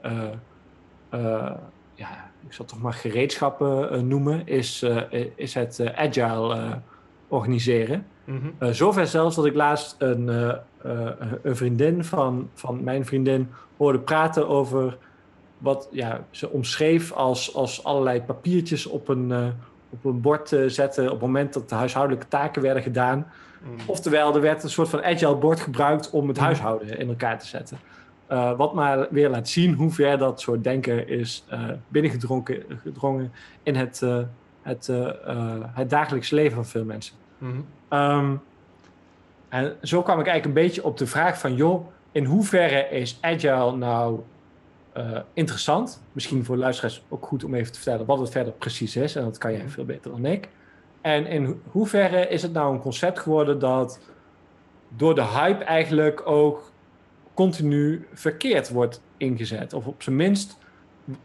ja, 2.03 2.31
ik 2.47 2.53
zal 2.53 2.65
toch 2.65 2.81
maar 2.81 2.93
gereedschappen 2.93 3.95
uh, 3.95 4.01
noemen, 4.01 4.47
is, 4.47 4.83
uh, 4.83 5.03
is 5.35 5.55
het 5.55 5.79
uh, 5.79 5.89
agile 5.95 6.81
organiseren. 7.29 8.07
Mm 8.25 8.41
-hmm. 8.59 8.75
zover 8.75 9.07
zelfs 9.07 9.37
dat 9.37 9.47
ik 9.47 9.55
laatst 9.55 9.95
een, 9.99 10.29
een 11.43 11.57
vriendin 11.57 12.05
van, 12.05 12.51
van 12.55 12.85
mijn 12.85 13.07
vriendin 13.07 13.51
hoorde 13.77 13.99
praten 13.99 14.49
over 14.49 14.97
wat 15.59 15.89
ja, 15.91 16.25
ze 16.31 16.51
omschreef 16.51 17.13
als, 17.13 17.55
als 17.55 17.85
allerlei 17.85 18.23
papiertjes 18.23 18.87
op 18.87 19.09
een, 19.09 19.55
op 19.91 20.05
een 20.05 20.21
bord 20.21 20.57
zetten 20.67 21.05
op 21.05 21.11
het 21.11 21.21
moment 21.21 21.53
dat 21.53 21.69
de 21.69 21.75
huishoudelijke 21.75 22.29
taken 22.29 22.63
werden 22.63 22.83
gedaan. 22.83 23.27
Mm. 23.63 23.77
Oftewel, 23.87 24.35
er 24.35 24.41
werd 24.41 24.63
een 24.63 24.71
soort 24.71 24.89
van 24.89 25.05
agile 25.05 25.37
bord 25.37 25.61
gebruikt 25.61 26.11
om 26.11 26.29
het 26.29 26.37
mhm. 26.37 26.47
huishouden 26.47 26.99
in 26.99 27.09
elkaar 27.09 27.39
te 27.39 27.47
zetten. 27.47 27.79
Uh, 28.33 28.57
wat 28.57 28.75
maar 28.75 29.07
weer 29.11 29.29
laat 29.29 29.49
zien 29.49 29.75
hoe 29.75 29.91
ver 29.91 30.19
dat 30.19 30.41
soort 30.41 30.65
denken 30.65 31.09
is 31.09 31.45
uh, 31.53 31.65
binnengedrongen 31.89 33.33
in 33.63 33.75
het, 33.75 34.01
uh, 34.05 34.19
het, 34.63 34.91
het 35.73 35.91
dagelijks 35.91 36.31
leven 36.31 36.55
van 36.55 36.67
veel 36.67 36.85
mensen. 36.85 37.15
Mm 37.39 37.67
-hmm. 37.89 37.99
um, 38.01 38.41
en 39.49 39.77
zo 39.83 40.03
kwam 40.03 40.21
ik 40.21 40.27
eigenlijk 40.27 40.59
een 40.59 40.65
beetje 40.65 40.85
op 40.85 40.99
de 40.99 41.07
vraag 41.07 41.39
van, 41.39 41.55
joh, 41.55 41.87
in 42.13 42.25
hoeverre 42.25 42.89
is 42.89 43.19
agile 43.21 43.77
nou 43.77 44.21
interessant? 45.33 46.03
Misschien 46.13 46.45
voor 46.45 46.57
luisteraars 46.57 47.05
ook 47.09 47.27
goed 47.27 47.45
om 47.45 47.55
even 47.55 47.73
te 47.73 47.79
vertellen 47.79 48.07
wat 48.07 48.19
het 48.19 48.31
verder 48.31 48.53
precies 48.53 48.97
is. 48.97 49.17
En 49.17 49.25
dat 49.25 49.39
kan 49.39 49.53
jij 49.53 49.61
mhm. 49.61 49.71
veel 49.71 49.85
beter 49.85 50.11
dan 50.11 50.25
ik. 50.25 50.49
En 51.01 51.27
in 51.27 51.61
hoeverre 51.71 52.29
is 52.29 52.43
het 52.43 52.53
nou 52.53 52.75
een 52.75 52.81
concept 52.81 53.19
geworden 53.19 53.59
dat 53.59 54.01
door 54.89 55.15
de 55.15 55.25
hype 55.25 55.65
eigenlijk 55.65 56.27
ook 56.27 56.72
continu 57.35 58.07
verkeerd 58.13 58.69
wordt 58.69 59.01
ingezet. 59.17 59.73
Of 59.73 59.87
op 59.87 60.03
zijn 60.03 60.17
minst 60.17 60.59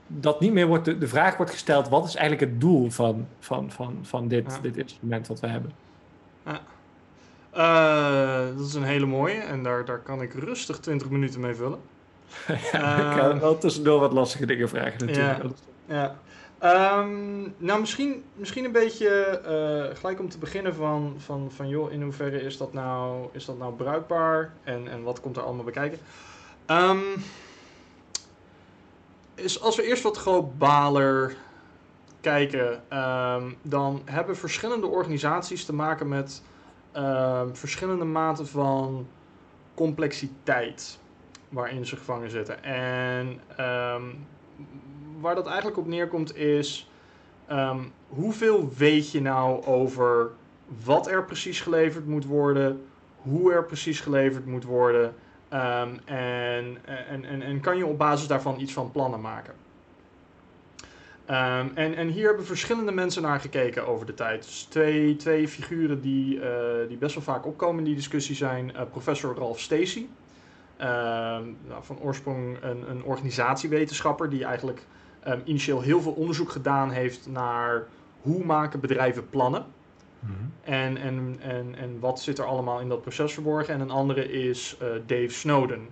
dat 0.08 0.40
niet 0.40 0.54
meer 0.54 0.68
wordt 0.68 0.86
de, 0.86 0.98
de 0.98 1.08
vraag 1.08 1.38
wordt 1.38 1.52
gesteld: 1.52 1.90
wat 1.90 2.08
is 2.08 2.16
eigenlijk 2.16 2.52
het 2.52 2.62
doel 2.62 2.90
van, 2.90 3.28
van, 3.40 3.72
van, 3.72 4.00
van 4.02 4.28
dit, 4.28 4.60
dit 4.62 4.78
instrument 4.78 5.28
wat 5.28 5.40
we 5.40 5.48
hebben? 5.48 5.72
Uh, 7.58 8.58
dat 8.58 8.68
is 8.68 8.74
een 8.74 8.84
hele 8.84 9.06
mooie 9.06 9.40
en 9.40 9.64
daar, 9.64 9.86
daar 9.86 10.00
kan 10.00 10.22
ik 10.22 10.34
rustig 10.34 10.80
20 10.80 11.10
minuten 11.10 11.40
mee 11.40 11.56
vullen. 11.56 11.80
ja, 12.72 13.12
ik 13.12 13.18
kan 13.18 13.40
wel 13.40 13.58
tussendoor 13.58 14.00
wat 14.00 14.14
lastige 14.14 14.46
dingen 14.46 14.70
vragen 14.70 15.06
natuurlijk. 15.06 15.44
Ja, 15.88 15.96
ja. 15.96 16.16
Um, 16.64 17.54
nou, 17.58 17.80
misschien, 17.80 18.24
misschien 18.34 18.66
een 18.66 18.72
beetje 18.72 19.42
uh, 19.92 19.98
gelijk 19.98 20.20
om 20.20 20.30
te 20.30 20.38
beginnen 20.38 20.76
van, 20.76 21.16
van, 21.18 21.52
van 21.52 21.68
joh, 21.68 21.92
in 21.92 22.02
hoeverre 22.02 22.42
is 22.42 22.58
dat 22.58 22.74
nou, 22.74 23.28
is 23.32 23.46
dat 23.46 23.58
nou 23.58 23.74
bruikbaar 23.74 24.54
en, 24.64 24.88
en 24.88 25.04
wat 25.04 25.22
komt 25.22 25.38
er 25.38 25.44
allemaal 25.44 25.64
bij 25.64 25.74
kijken? 25.74 26.00
Um, 26.68 27.02
is 29.36 29.62
als 29.62 29.76
we 29.76 29.84
eerst 29.84 30.04
wat 30.04 30.18
globaler 30.18 31.36
kijken, 32.22 32.98
um, 32.98 33.58
dan 33.62 34.02
hebben 34.06 34.38
verschillende 34.38 34.88
organisaties 34.88 35.66
te 35.66 35.74
maken 35.74 36.08
met 36.08 36.42
Ehm, 36.98 37.54
verschillende 37.54 38.06
maten 38.06 38.48
van 38.48 39.08
complexiteit 39.74 41.00
waarin 41.50 41.86
ze 41.86 41.96
gevangen 41.96 42.30
zitten. 42.30 42.64
En 42.64 43.40
ehm, 43.58 44.04
waar 45.20 45.36
dat 45.36 45.48
eigenlijk 45.48 45.78
op 45.78 45.88
neerkomt 45.88 46.36
is 46.36 46.90
ehm, 47.48 47.80
hoeveel 48.08 48.70
weet 48.78 49.12
je 49.12 49.22
nou 49.22 49.66
over 49.66 50.32
wat 50.84 51.08
er 51.08 51.26
precies 51.26 51.62
geleverd 51.62 52.08
moet 52.08 52.26
worden, 52.26 52.86
hoe 53.22 53.54
er 53.54 53.66
precies 53.66 54.00
geleverd 54.00 54.46
moet 54.46 54.64
worden 54.64 55.14
en, 55.50 56.02
en, 56.06 57.26
en, 57.26 57.42
en 57.42 57.60
kan 57.60 57.78
je 57.78 57.86
op 57.86 57.98
basis 57.98 58.28
daarvan 58.28 58.60
iets 58.60 58.74
van 58.74 58.92
plannen 58.92 59.22
maken. 59.22 59.54
Um, 61.30 61.72
en, 61.76 61.96
en 61.96 62.08
hier 62.08 62.28
hebben 62.28 62.46
verschillende 62.46 62.92
mensen 62.92 63.22
naar 63.22 63.40
gekeken 63.40 63.88
over 63.88 64.06
de 64.06 64.14
tijd. 64.14 64.44
Dus 64.44 64.64
twee, 64.64 65.16
twee 65.16 65.48
figuren 65.48 66.02
die, 66.02 66.36
uh, 66.36 66.44
die 66.88 66.98
best 66.98 67.16
wel 67.16 67.24
vaak 67.24 67.46
opkomen 67.46 67.80
in 67.80 67.86
die 67.86 67.96
discussie 67.96 68.36
zijn 68.36 68.72
uh, 68.76 68.82
professor 68.92 69.36
Ralph 69.36 69.60
Stacey. 69.60 70.08
Nou, 70.78 71.82
van 71.82 72.00
oorsprong 72.00 72.58
een, 72.62 72.90
een 72.90 73.04
organisatiewetenschapper 73.04 74.30
die 74.30 74.46
eigenlijk 74.46 74.82
um, 75.28 75.42
initieel 75.44 75.82
heel 75.82 76.02
veel 76.02 76.12
onderzoek 76.12 76.50
gedaan 76.50 76.92
heeft 76.92 77.28
naar 77.30 77.84
hoe 78.22 78.46
maken 78.46 78.80
bedrijven 78.80 79.30
plannen. 79.30 79.66
Mm 80.20 80.30
-hmm. 80.30 80.54
en, 80.74 80.98
en, 80.98 81.38
en, 81.40 81.76
en 81.76 82.00
wat 82.00 82.22
zit 82.22 82.38
er 82.38 82.46
allemaal 82.46 82.80
in 82.80 82.90
dat 82.90 83.02
proces 83.02 83.34
verborgen. 83.34 83.74
En 83.74 83.80
een 83.80 83.90
andere 83.90 84.32
is 84.32 84.78
uh, 84.82 84.88
Dave 85.06 85.30
Snowden. 85.30 85.90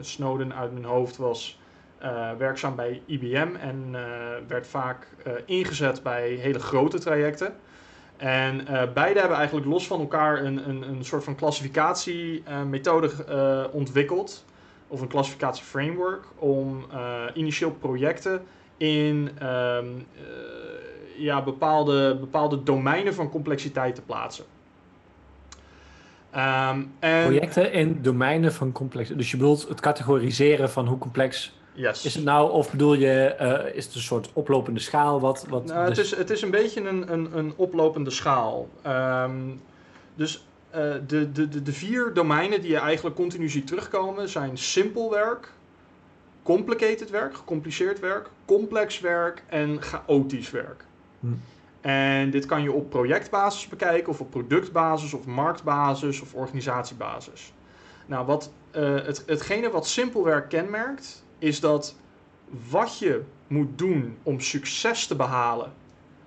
Snowden 0.00 0.54
uit 0.54 0.72
mijn 0.72 0.84
hoofd 0.84 1.16
was 1.16 1.60
uh, 2.02 2.30
werkzaam 2.38 2.76
bij 2.76 3.02
IBM 3.06 3.48
en 3.60 3.96
werd 4.48 4.66
vaak 4.66 5.06
ingezet 5.44 6.02
bij 6.02 6.28
hele 6.30 6.58
grote 6.58 6.98
trajecten. 6.98 7.54
En 8.16 8.64
beide 8.94 9.18
hebben 9.18 9.38
eigenlijk 9.38 9.66
los 9.66 9.86
van 9.86 10.00
elkaar 10.00 10.44
een, 10.44 10.68
een, 10.68 10.88
een 10.88 11.04
soort 11.04 11.24
van 11.24 11.34
klassificatiemethode 11.34 13.10
ontwikkeld, 13.72 14.44
of 14.88 15.00
een 15.00 15.08
klassificatieframework, 15.08 16.24
om 16.36 16.86
initieel 17.34 17.72
projecten 17.72 18.42
in 18.78 19.30
um, 19.42 20.06
ja, 21.16 21.42
bepaalde, 21.42 22.16
bepaalde 22.20 22.62
domeinen 22.62 23.14
van 23.14 23.30
complexiteit 23.30 23.94
te 23.94 24.02
plaatsen. 24.02 24.44
Um, 26.36 26.92
en... 26.98 27.24
Projecten 27.24 27.72
in 27.72 27.98
domeinen 28.02 28.52
van 28.52 28.72
complexiteit. 28.72 29.18
Dus 29.18 29.30
je 29.30 29.36
bedoelt 29.36 29.68
het 29.68 29.80
categoriseren 29.80 30.70
van 30.70 30.86
hoe 30.86 30.98
complex 30.98 31.56
Yes. 31.78 32.04
Is 32.04 32.14
het 32.14 32.24
nou, 32.24 32.50
of 32.50 32.70
bedoel 32.70 32.94
je, 32.94 33.36
uh, 33.40 33.76
is 33.76 33.84
het 33.84 33.94
een 33.94 34.00
soort 34.00 34.30
oplopende 34.32 34.80
schaal? 34.80 35.20
Wat, 35.20 35.46
wat 35.48 35.64
nou, 35.64 35.88
het, 35.88 35.98
is, 35.98 36.16
het 36.16 36.30
is 36.30 36.42
een 36.42 36.50
beetje 36.50 36.88
een, 36.88 37.12
een, 37.12 37.38
een 37.38 37.52
oplopende 37.56 38.10
schaal. 38.10 38.68
Um, 38.86 39.60
dus 40.14 40.46
uh, 40.70 40.92
de, 41.06 41.32
de, 41.32 41.48
de, 41.48 41.62
de 41.62 41.72
vier 41.72 42.14
domeinen 42.14 42.60
die 42.60 42.70
je 42.70 42.78
eigenlijk 42.78 43.16
continu 43.16 43.48
ziet 43.48 43.66
terugkomen 43.66 44.28
zijn 44.28 44.58
simpel 44.58 45.10
werk, 45.10 45.52
complicated 46.48 47.10
werk, 47.10 47.34
gecompliceerd 47.34 48.00
werk, 48.00 48.30
complex 48.44 49.00
werk 49.00 49.42
en 49.48 49.82
chaotisch 49.82 50.50
werk. 50.50 50.84
Hm. 51.20 51.26
En 51.80 52.30
dit 52.30 52.46
kan 52.46 52.62
je 52.62 52.72
op 52.72 52.90
projectbasis 52.90 53.68
bekijken, 53.68 54.08
of 54.08 54.20
op 54.20 54.30
productbasis, 54.30 55.14
of 55.14 55.26
marktbasis, 55.26 56.20
of 56.20 56.34
organisatiebasis. 56.34 57.52
Nou, 58.06 58.26
wat, 58.26 58.52
uh, 58.76 59.04
het, 59.04 59.22
hetgene 59.26 59.70
wat 59.70 59.86
simpel 59.86 60.24
werk 60.24 60.48
kenmerkt, 60.48 61.24
is 61.38 61.60
dat 61.60 61.96
wat 62.70 62.98
je 62.98 63.22
moet 63.46 63.78
doen 63.78 64.18
om 64.22 64.40
succes 64.40 65.06
te 65.06 65.16
behalen, 65.16 65.72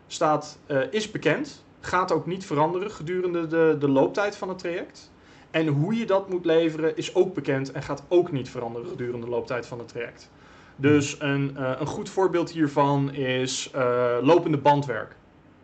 staat, 0.08 0.60
uh, 0.68 0.94
is 0.94 1.12
bekend. 1.12 1.64
Gaat 1.80 2.12
ook 2.12 2.26
niet 2.26 2.46
veranderen 2.46 2.92
gedurende 2.92 3.48
de, 3.48 3.76
de 3.80 3.90
looptijd 3.90 4.36
van 4.36 4.50
het 4.50 4.58
traject. 4.58 5.11
En 5.52 5.68
hoe 5.68 5.96
je 5.96 6.06
dat 6.06 6.30
moet 6.30 6.46
leveren 6.46 6.98
is 6.98 7.16
ook 7.16 7.34
bekend 7.34 7.72
en 7.72 7.84
gaat 7.84 8.04
ook 8.08 8.32
niet 8.32 8.50
veranderen 8.50 8.90
gedurende 8.90 9.26
de 9.26 9.32
looptijd 9.32 9.66
van 9.66 9.80
het 9.80 9.88
traject. 9.88 10.30
Dus 10.76 11.16
een, 11.20 11.56
uh, 11.58 11.72
een 11.80 11.88
goed 11.88 12.10
voorbeeld 12.10 12.52
hiervan 12.52 13.14
is 13.14 13.72
uh, 13.76 14.18
lopende 14.22 14.58
bandwerk. 14.58 15.16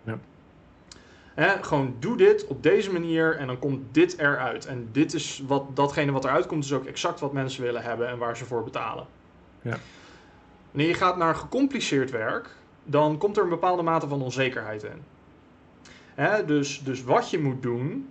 Ja. 0.04 0.20
Hè, 1.34 1.64
gewoon 1.64 1.96
doe 2.00 2.18
dit 2.18 2.48
op 2.48 2.64
deze 2.64 2.92
manier 2.92 3.36
en 3.36 3.48
dan 3.48 3.60
komt 3.60 3.82
dit 3.92 4.18
eruit. 4.20 4.66
En 4.66 4.90
dit 4.92 5.14
is 5.14 5.44
wat, 5.48 5.76
datgene 5.76 6.12
wat 6.12 6.26
eruit 6.26 6.46
komt, 6.46 6.64
is 6.64 6.74
ook 6.74 6.86
exact 6.86 7.20
wat 7.20 7.34
mensen 7.34 7.64
willen 7.64 7.84
hebben 7.84 8.08
en 8.08 8.18
waar 8.18 8.38
ze 8.38 8.46
voor 8.46 8.64
betalen. 8.64 9.06
Ja. 9.62 9.78
Wanneer 10.72 10.88
je 10.88 10.94
gaat 10.94 11.18
naar 11.18 11.36
gecompliceerd 11.36 12.12
werk, 12.12 12.50
dan 12.84 13.18
komt 13.18 13.38
er 13.38 13.44
een 13.44 13.50
bepaalde 13.50 13.84
mate 13.84 14.08
van 14.08 14.22
onzekerheid 14.22 14.84
in. 14.84 15.04
Hè, 16.16 16.46
dus, 16.46 16.84
dus 16.84 17.04
wat 17.04 17.30
je 17.30 17.40
moet 17.40 17.62
doen, 17.62 18.08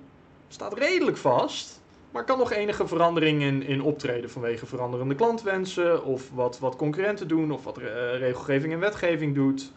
staat 0.49 0.79
redelijk 0.79 1.17
vast, 1.17 1.81
maar 2.11 2.25
kan 2.25 2.39
nog 2.39 2.53
enige 2.53 2.87
verandering 2.87 3.43
in, 3.43 3.63
in 3.63 3.83
optreden 3.83 4.31
vanwege 4.31 4.67
veranderende 4.67 5.15
klantwensen, 5.15 6.05
of 6.05 6.31
wat, 6.31 6.59
wat 6.59 6.77
concurrenten 6.77 7.29
doen, 7.29 7.51
of 7.51 7.65
wat 7.65 7.79
regelgeving 8.19 8.73
en 8.73 8.79
wetgeving 8.79 9.35
doet. 9.35 9.73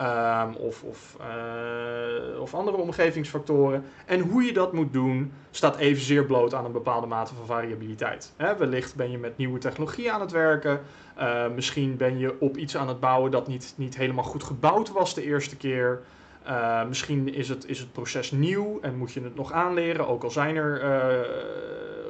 Um, 0.00 0.54
of, 0.54 0.82
of, 0.82 1.16
uh, 1.20 2.40
of 2.40 2.54
andere 2.54 2.76
omgevingsfactoren. 2.76 3.84
En 4.06 4.20
hoe 4.20 4.42
je 4.42 4.52
dat 4.52 4.72
moet 4.72 4.92
doen, 4.92 5.32
staat 5.50 5.76
evenzeer 5.76 6.24
bloot 6.24 6.54
aan 6.54 6.64
een 6.64 6.72
bepaalde 6.72 7.06
mate 7.06 7.34
van 7.34 7.46
variabiliteit. 7.46 8.32
Wellicht 8.58 8.94
ben 8.94 9.10
je 9.10 9.18
met 9.18 9.36
nieuwe 9.36 9.58
technologie 9.58 10.12
aan 10.12 10.20
het 10.20 10.30
werken. 10.30 10.80
Uh, 11.18 11.48
misschien 11.54 11.96
ben 11.96 12.18
je 12.18 12.40
op 12.40 12.56
iets 12.56 12.76
aan 12.76 12.88
het 12.88 13.00
bouwen 13.00 13.30
dat 13.30 13.48
niet, 13.48 13.74
niet 13.76 13.96
helemaal 13.96 14.24
goed 14.24 14.42
gebouwd 14.42 14.92
was 14.92 15.14
de 15.14 15.22
eerste 15.22 15.56
keer. 15.56 16.02
Uh, 16.48 16.86
misschien 16.86 17.34
is 17.34 17.48
het, 17.48 17.66
is 17.66 17.78
het 17.78 17.92
proces 17.92 18.30
nieuw 18.30 18.78
en 18.80 18.96
moet 18.96 19.12
je 19.12 19.22
het 19.22 19.34
nog 19.34 19.52
aanleren, 19.52 20.08
ook 20.08 20.22
al 20.22 20.30
zijn 20.30 20.56
er 20.56 21.26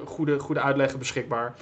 goede, 0.04 0.38
goede 0.38 0.60
uitleggen 0.60 0.98
beschikbaar. 0.98 1.54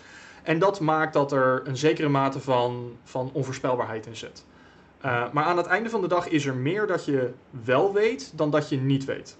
En 0.42 0.58
dat 0.58 0.80
maakt 0.80 1.12
dat 1.12 1.32
er 1.32 1.62
een 1.64 1.76
zekere 1.76 2.08
mate 2.08 2.40
van, 2.40 2.96
van 3.04 3.30
onvoorspelbaarheid 3.32 4.06
in 4.06 4.16
zit. 4.16 4.44
Uh, 5.04 5.32
maar 5.32 5.44
aan 5.44 5.56
het 5.56 5.66
einde 5.66 5.90
van 5.90 6.00
de 6.00 6.08
dag 6.08 6.28
is 6.28 6.46
er 6.46 6.54
meer 6.54 6.86
dat 6.86 7.04
je 7.04 7.32
wel 7.64 7.92
weet 7.92 8.32
dan 8.34 8.50
dat 8.50 8.68
je 8.68 8.76
niet 8.76 9.04
weet. 9.04 9.36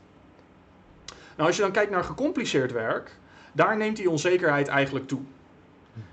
Nou, 1.07 1.49
als 1.49 1.57
je 1.57 1.63
dan 1.63 1.73
kijkt 1.73 1.91
naar 1.91 2.05
gecompliceerd 2.05 2.73
werk, 2.73 3.17
daar 3.53 3.77
neemt 3.77 3.97
die 3.97 4.11
onzekerheid 4.11 4.69
eigenlijk 4.69 5.09
toe. 5.09 5.21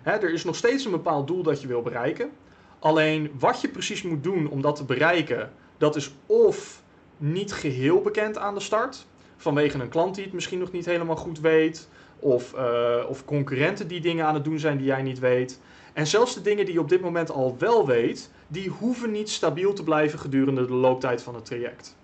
Hè, 0.01 0.11
er 0.11 0.33
is 0.33 0.43
nog 0.43 0.55
steeds 0.55 0.85
een 0.85 0.91
bepaald 0.91 1.27
doel 1.27 1.43
dat 1.43 1.61
je 1.61 1.67
wil 1.67 1.81
bereiken. 1.81 2.31
Alleen 2.79 3.31
wat 3.39 3.61
je 3.61 3.67
precies 3.67 4.01
moet 4.01 4.23
doen 4.23 4.49
om 4.49 4.61
dat 4.61 4.75
te 4.75 4.83
bereiken, 4.83 5.51
dat 5.77 5.95
is 5.95 6.13
of 6.25 6.82
niet 7.23 7.53
geheel 7.53 8.01
bekend 8.01 8.37
aan 8.37 8.53
de 8.53 8.59
start, 8.59 9.05
vanwege 9.37 9.79
een 9.79 9.89
klant 9.89 10.15
die 10.15 10.23
het 10.23 10.33
misschien 10.33 10.59
nog 10.59 10.71
niet 10.71 10.85
helemaal 10.85 11.15
goed 11.15 11.39
weet, 11.39 11.87
of, 12.19 12.53
uh, 12.55 13.05
of 13.07 13.25
concurrenten 13.25 13.87
die 13.87 14.01
dingen 14.01 14.25
aan 14.25 14.33
het 14.33 14.43
doen 14.43 14.59
zijn 14.59 14.77
die 14.77 14.85
jij 14.85 15.01
niet 15.01 15.19
weet. 15.19 15.59
En 15.93 16.07
zelfs 16.07 16.33
de 16.33 16.41
dingen 16.41 16.65
die 16.65 16.73
je 16.73 16.79
op 16.79 16.89
dit 16.89 17.01
moment 17.01 17.31
al 17.31 17.55
wel 17.59 17.87
weet, 17.87 18.31
die 18.47 18.69
hoeven 18.69 19.11
niet 19.11 19.29
stabiel 19.29 19.73
te 19.73 19.83
blijven 19.83 20.19
gedurende 20.19 20.65
de 20.65 20.73
looptijd 20.73 21.21
van 21.21 21.35
het 21.35 21.45
traject. 21.45 21.95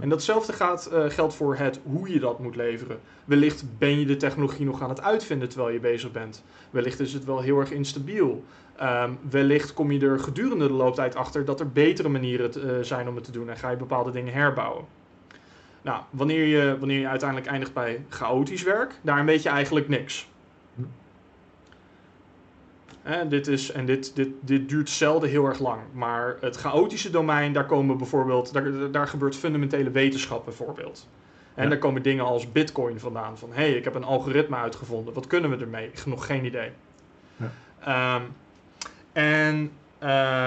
En 0.00 0.08
datzelfde 0.08 0.52
gaat, 0.52 0.90
uh, 0.92 1.04
geldt 1.08 1.34
voor 1.34 1.56
het 1.56 1.80
hoe 1.82 2.12
je 2.12 2.20
dat 2.20 2.38
moet 2.38 2.56
leveren. 2.56 3.00
Wellicht 3.24 3.64
ben 3.78 3.98
je 3.98 4.06
de 4.06 4.16
technologie 4.16 4.66
nog 4.66 4.82
aan 4.82 4.88
het 4.88 5.02
uitvinden 5.02 5.48
terwijl 5.48 5.72
je 5.72 5.80
bezig 5.80 6.10
bent. 6.10 6.44
Wellicht 6.70 7.00
is 7.00 7.12
het 7.12 7.24
wel 7.24 7.40
heel 7.40 7.58
erg 7.58 7.70
instabiel. 7.70 8.44
Um, 8.82 9.18
wellicht 9.30 9.72
kom 9.72 9.92
je 9.92 10.06
er 10.06 10.18
gedurende 10.18 10.66
de 10.66 10.72
looptijd 10.72 11.16
achter 11.16 11.44
dat 11.44 11.60
er 11.60 11.72
betere 11.72 12.08
manieren 12.08 12.50
te, 12.50 12.60
uh, 12.60 12.84
zijn 12.84 13.08
om 13.08 13.14
het 13.14 13.24
te 13.24 13.30
doen 13.30 13.50
en 13.50 13.56
ga 13.56 13.70
je 13.70 13.76
bepaalde 13.76 14.10
dingen 14.10 14.32
herbouwen. 14.32 14.84
Nou, 15.82 16.02
wanneer 16.10 16.44
je, 16.44 16.76
wanneer 16.78 17.00
je 17.00 17.08
uiteindelijk 17.08 17.50
eindigt 17.50 17.72
bij 17.72 18.04
chaotisch 18.08 18.62
werk, 18.62 18.94
daar 19.02 19.24
weet 19.24 19.42
je 19.42 19.48
eigenlijk 19.48 19.88
niks 19.88 20.28
dit 23.28 23.46
is, 23.46 23.72
en 23.72 23.86
dit, 23.86 24.16
dit, 24.16 24.28
dit 24.40 24.68
duurt 24.68 24.90
zelden 24.90 25.28
heel 25.28 25.46
erg 25.46 25.58
lang. 25.58 25.80
Maar 25.92 26.36
het 26.40 26.56
chaotische 26.56 27.10
domein, 27.10 27.52
daar 27.52 27.66
komen 27.66 27.96
bijvoorbeeld, 27.96 28.52
daar, 28.52 28.90
daar 28.90 29.08
gebeurt 29.08 29.36
fundamentele 29.36 29.90
wetenschap 29.90 30.44
bijvoorbeeld. 30.44 31.08
En 31.54 31.62
ja. 31.62 31.68
daar 31.68 31.78
komen 31.78 32.02
dingen 32.02 32.24
als 32.24 32.52
bitcoin 32.52 33.00
vandaan. 33.00 33.38
Van 33.38 33.48
hé, 33.52 33.62
hey, 33.62 33.72
ik 33.72 33.84
heb 33.84 33.94
een 33.94 34.04
algoritme 34.04 34.56
uitgevonden. 34.56 35.14
Wat 35.14 35.26
kunnen 35.26 35.50
we 35.50 35.56
ermee? 35.56 35.90
Nog 36.06 36.26
geen 36.26 36.44
idee. 36.44 36.70
Ja. 37.36 38.16
Um, 38.16 38.34
en 39.12 39.70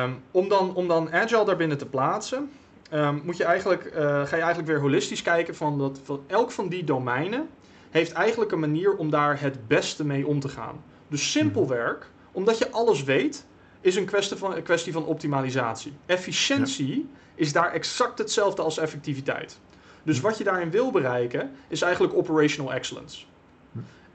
um, 0.05 0.21
om, 0.31 0.49
dan, 0.49 0.75
om 0.75 0.87
dan 0.87 1.11
Agile 1.11 1.45
daarbinnen 1.45 1.77
te 1.77 1.85
plaatsen, 1.85 2.49
ehm, 2.89 3.15
moet 3.23 3.37
je 3.37 3.43
eigenlijk, 3.43 3.85
eh, 3.85 4.01
ga 4.03 4.35
je 4.35 4.41
eigenlijk 4.41 4.67
weer 4.67 4.79
holistisch 4.79 5.21
kijken 5.21 5.55
van 5.55 5.77
dat 5.77 5.99
van 6.03 6.23
elk 6.27 6.51
van 6.51 6.69
die 6.69 6.83
domeinen 6.83 7.49
heeft 7.89 8.11
eigenlijk 8.11 8.51
een 8.51 8.59
manier 8.59 8.95
om 8.95 9.09
daar 9.09 9.41
het 9.41 9.67
beste 9.67 10.05
mee 10.05 10.27
om 10.27 10.39
te 10.39 10.49
gaan. 10.49 10.83
Dus 11.07 11.31
simpelwerk, 11.31 12.09
omdat 12.31 12.57
je 12.57 12.71
alles 12.71 13.03
weet, 13.03 13.45
is 13.81 13.95
een 13.95 14.05
kwestie 14.05 14.37
van, 14.37 14.55
een 14.55 14.63
kwestie 14.63 14.93
van 14.93 15.05
optimalisatie. 15.05 15.93
Efficiëntie 16.05 17.09
is 17.35 17.53
daar 17.53 17.71
exact 17.71 18.17
hetzelfde 18.17 18.61
als 18.61 18.77
effectiviteit. 18.77 19.59
Dus 20.03 20.19
wat 20.19 20.37
je 20.37 20.43
daarin 20.43 20.71
wil 20.71 20.91
bereiken, 20.91 21.51
is 21.67 21.81
eigenlijk 21.81 22.13
operational 22.13 22.73
excellence. 22.73 23.25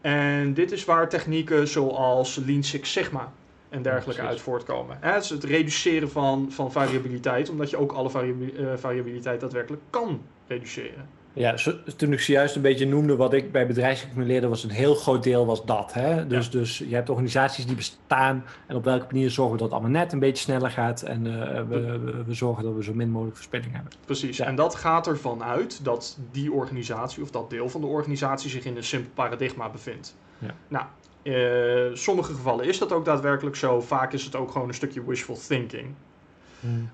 En 0.01 0.55
dit 0.55 0.73
is 0.73 0.85
waar 0.85 1.09
technieken 1.09 1.69
zoals 1.69 2.37
Lean 2.47 2.63
Six 2.63 2.93
Sigma 2.93 3.33
en 3.69 3.83
dergelijke 3.83 4.23
uit 4.23 4.41
voortkomen. 4.41 4.99
Het 5.01 5.23
is 5.25 5.31
het 5.31 5.45
reduceren 5.45 6.11
van, 6.11 6.53
van 6.53 6.73
variabiliteit, 6.73 7.49
omdat 7.49 7.71
je 7.71 7.77
ook 7.77 7.93
alle 7.93 8.11
eh, 8.11 8.67
variabiliteit 8.77 9.41
daadwerkelijk 9.41 9.83
kan 9.91 10.23
reduceren. 10.47 11.09
Ja, 11.35 11.55
toen 11.97 12.13
ik 12.13 12.21
zojuist 12.21 12.57
een 12.57 12.63
beetje 12.63 12.87
noemde 12.87 13.17
wat 13.17 13.33
ik 13.33 13.53
bij 13.53 13.67
bedrijfseconomie 13.67 14.27
leerde, 14.27 14.49
was 14.49 14.65
een 14.65 14.71
heel 14.71 14.95
groot 14.95 15.23
deel 15.23 15.47
was 15.47 15.65
dat. 15.65 15.93
Hè? 15.93 16.27
Dus, 16.27 16.51
dus 16.51 16.79
je 16.79 16.95
hebt 16.95 17.11
organisaties 17.11 17.67
die 17.67 17.77
bestaan 17.77 18.45
en 18.67 18.77
op 18.77 18.85
welke 18.85 19.07
manier 19.11 19.31
zorgen 19.31 19.53
we 19.53 19.61
dat 19.61 19.71
het 19.71 19.81
allemaal 19.81 20.01
net 20.01 20.13
een 20.13 20.19
beetje 20.19 20.43
sneller 20.43 20.71
gaat 20.71 21.03
en 21.03 21.27
uh, 21.27 21.63
we, 21.69 22.23
we, 22.27 22.35
zorgen 22.35 22.65
dat 22.65 22.75
we 22.75 22.83
zo 22.83 22.95
min 22.95 23.11
mogelijk 23.11 23.37
verspilling 23.37 23.73
hebben. 23.73 23.93
Precies, 24.05 24.39
en 24.39 24.55
dat 24.55 24.75
gaat 24.75 25.07
ervan 25.07 25.43
uit 25.43 25.85
dat 25.85 26.19
die 26.31 26.53
organisatie 26.53 27.23
of 27.23 27.31
dat 27.31 27.51
deel 27.51 27.69
van 27.69 27.81
de 27.81 27.87
organisatie 27.87 28.51
zich 28.51 28.65
in 28.65 28.77
een 28.77 28.85
simpel 28.85 29.11
paradigma 29.15 29.71
bevindt. 29.71 30.17
Ja. 30.39 30.55
Nou, 30.69 30.85
in 31.23 31.33
uh, 31.33 31.95
sommige 31.95 32.35
gevallen 32.35 32.65
is 32.65 32.79
dat 32.79 32.93
ook 32.93 33.05
daadwerkelijk 33.05 33.57
zo, 33.57 33.81
vaak 33.81 34.13
is 34.13 34.25
het 34.25 34.37
ook 34.37 34.51
gewoon 34.51 34.69
een 34.69 34.75
stukje 34.75 35.05
wishful 35.05 35.39
thinking. 35.47 35.95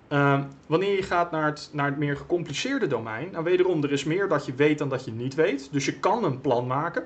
Ehm, 0.09 0.43
wanneer 0.67 0.95
je 0.95 1.03
gaat 1.03 1.31
naar 1.31 1.47
het, 1.47 1.71
naar 1.73 1.87
het 1.87 1.99
meer 1.99 2.17
gecompliceerde 2.17 2.87
domein, 2.87 3.31
nou 3.31 3.45
wederom, 3.45 3.83
er 3.83 3.93
is 3.93 4.05
meer 4.05 4.29
dat 4.29 4.47
je 4.47 4.55
weet 4.55 4.79
dan 4.79 4.89
dat 4.89 5.05
je 5.05 5.13
niet 5.13 5.35
weet. 5.35 5.69
Dus 5.73 5.85
je 5.85 5.99
kan 5.99 6.25
een 6.25 6.41
plan 6.41 6.67
maken. 6.67 7.05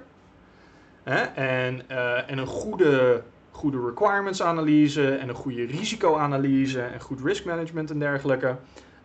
Hè? 1.03 1.21
En, 1.21 1.83
uh, 1.91 2.31
en 2.31 2.39
een 2.39 2.47
goede, 2.47 3.23
goede 3.51 3.87
requirements 3.87 4.43
analyse 4.43 5.15
en 5.15 5.29
een 5.29 5.35
goede 5.35 5.65
risicoanalyse 5.65 6.81
en 6.81 7.01
goed 7.01 7.21
risk 7.21 7.45
management 7.45 7.91
en 7.91 7.99
dergelijke. 7.99 8.57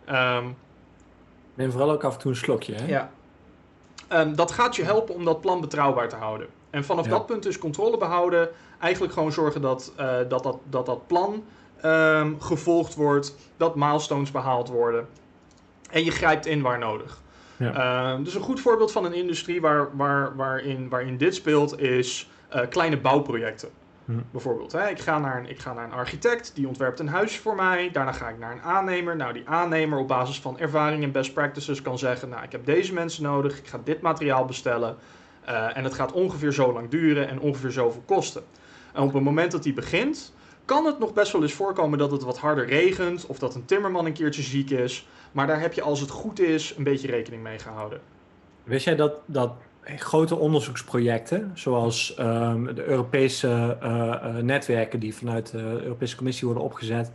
Um, 0.08 0.56
Neem 1.54 1.70
vooral 1.70 1.90
ook 1.90 2.04
af 2.04 2.14
en 2.14 2.20
toe 2.20 2.30
een 2.30 2.36
slokje. 2.36 2.74
Hè? 2.74 2.86
Ja. 2.86 3.10
Um, 4.12 4.36
dat 4.36 4.50
gaat 4.50 4.76
je 4.76 4.84
helpen 4.84 5.14
om 5.14 5.24
dat 5.24 5.40
plan 5.40 5.60
betrouwbaar 5.60 6.08
te 6.08 6.16
houden. 6.16 6.46
En 6.70 6.84
vanaf 6.84 7.06
dat 7.06 7.26
punt 7.26 7.42
dus 7.42 7.58
controle 7.58 7.96
behouden. 7.96 8.48
Eigenlijk 8.78 9.12
gewoon 9.12 9.32
zorgen 9.32 9.60
dat, 9.60 9.92
uh, 10.00 10.16
dat, 10.28 10.42
dat, 10.42 10.58
dat 10.70 10.86
dat 10.86 11.06
plan 11.06 11.44
um, 11.84 12.40
gevolgd 12.40 12.94
wordt, 12.94 13.36
dat 13.56 13.76
milestones 13.76 14.30
behaald 14.30 14.68
worden. 14.68 15.06
En 15.90 16.04
je 16.04 16.10
grijpt 16.10 16.46
in 16.46 16.62
waar 16.62 16.78
nodig. 16.78 17.20
Ja. 17.56 18.12
Um, 18.12 18.24
dus 18.24 18.34
een 18.34 18.40
goed 18.40 18.60
voorbeeld 18.60 18.92
van 18.92 19.04
een 19.04 19.12
industrie 19.12 19.60
waar, 19.60 19.96
waar, 19.96 20.36
waarin, 20.36 20.88
waarin 20.88 21.16
dit 21.16 21.34
speelt 21.34 21.80
is 21.80 22.30
uh, 22.54 22.60
kleine 22.68 23.00
bouwprojecten. 23.00 23.68
Hm. 24.04 24.12
Bijvoorbeeld, 24.30 24.72
hè, 24.72 24.88
ik, 24.88 25.00
ga 25.00 25.18
naar 25.18 25.38
een, 25.38 25.50
ik 25.50 25.58
ga 25.58 25.72
naar 25.72 25.84
een 25.84 25.92
architect, 25.92 26.52
die 26.54 26.68
ontwerpt 26.68 26.98
een 26.98 27.08
huis 27.08 27.38
voor 27.38 27.54
mij. 27.54 27.90
Daarna 27.92 28.12
ga 28.12 28.28
ik 28.28 28.38
naar 28.38 28.52
een 28.52 28.62
aannemer. 28.62 29.16
Nou, 29.16 29.32
die 29.32 29.48
aannemer 29.48 29.98
op 29.98 30.08
basis 30.08 30.40
van 30.40 30.58
ervaring 30.58 31.02
en 31.02 31.12
best 31.12 31.32
practices 31.32 31.82
kan 31.82 31.98
zeggen... 31.98 32.28
nou, 32.28 32.42
ik 32.42 32.52
heb 32.52 32.64
deze 32.64 32.92
mensen 32.92 33.22
nodig, 33.22 33.58
ik 33.58 33.66
ga 33.66 33.80
dit 33.84 34.00
materiaal 34.00 34.44
bestellen... 34.44 34.96
Uh, 35.48 35.76
en 35.76 35.84
het 35.84 35.94
gaat 35.94 36.12
ongeveer 36.12 36.52
zo 36.52 36.72
lang 36.72 36.88
duren 36.88 37.28
en 37.28 37.40
ongeveer 37.40 37.70
zoveel 37.70 38.02
kosten. 38.06 38.42
En 38.92 39.02
op 39.02 39.12
het 39.12 39.22
moment 39.22 39.52
dat 39.52 39.62
die 39.62 39.72
begint, 39.72 40.32
kan 40.64 40.86
het 40.86 40.98
nog 40.98 41.12
best 41.12 41.32
wel 41.32 41.42
eens 41.42 41.52
voorkomen 41.52 41.98
dat 41.98 42.10
het 42.10 42.22
wat 42.22 42.38
harder 42.38 42.66
regent 42.66 43.26
of 43.26 43.38
dat 43.38 43.54
een 43.54 43.64
timmerman 43.64 44.06
een 44.06 44.12
keertje 44.12 44.42
ziek 44.42 44.70
is. 44.70 45.06
Maar 45.32 45.46
daar 45.46 45.60
heb 45.60 45.72
je, 45.72 45.82
als 45.82 46.00
het 46.00 46.10
goed 46.10 46.40
is, 46.40 46.74
een 46.76 46.84
beetje 46.84 47.08
rekening 47.08 47.42
mee 47.42 47.58
gehouden. 47.58 48.00
Wist 48.64 48.84
jij 48.84 48.96
dat, 48.96 49.14
dat 49.26 49.52
grote 49.82 50.36
onderzoeksprojecten, 50.36 51.50
zoals 51.54 52.16
um, 52.18 52.74
de 52.74 52.84
Europese 52.84 53.78
uh, 53.82 54.36
netwerken 54.36 55.00
die 55.00 55.14
vanuit 55.14 55.50
de 55.50 55.80
Europese 55.82 56.16
Commissie 56.16 56.46
worden 56.46 56.64
opgezet, 56.64 57.10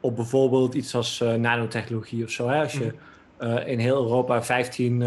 op 0.00 0.16
bijvoorbeeld 0.16 0.74
iets 0.74 0.94
als 0.94 1.20
uh, 1.20 1.34
nanotechnologie 1.34 2.24
of 2.24 2.30
zo. 2.30 2.48
Hè? 2.48 2.60
Als 2.60 2.72
je 2.72 2.92
mhm. 3.38 3.56
in 3.56 3.78
heel 3.78 4.02
Europa 4.02 4.42
15 4.42 4.98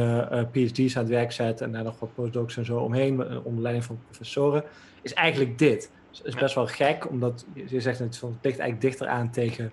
PhD's 0.52 0.98
aan 0.98 1.04
het 1.04 1.12
werk 1.12 1.32
zet 1.32 1.62
en 1.62 1.72
daar 1.72 1.84
nog 1.84 2.00
wat 2.00 2.14
postdocs 2.16 2.58
en 2.58 2.66
zo 2.66 2.78
omheen, 2.78 3.44
onder 3.44 3.62
leiding 3.62 3.86
van 3.86 4.00
professoren, 4.10 4.64
is 5.02 5.14
eigenlijk 5.14 5.58
dit. 5.58 5.92
Is 6.24 6.36
best 6.36 6.56
wel 6.56 6.68
gek, 6.68 7.10
omdat 7.10 7.46
je 7.54 7.82
zegt 7.82 8.00
het 8.00 8.22
ligt 8.22 8.60
eigenlijk 8.60 8.82
dichter 8.82 9.08
aan 9.08 9.30
tegen, 9.30 9.72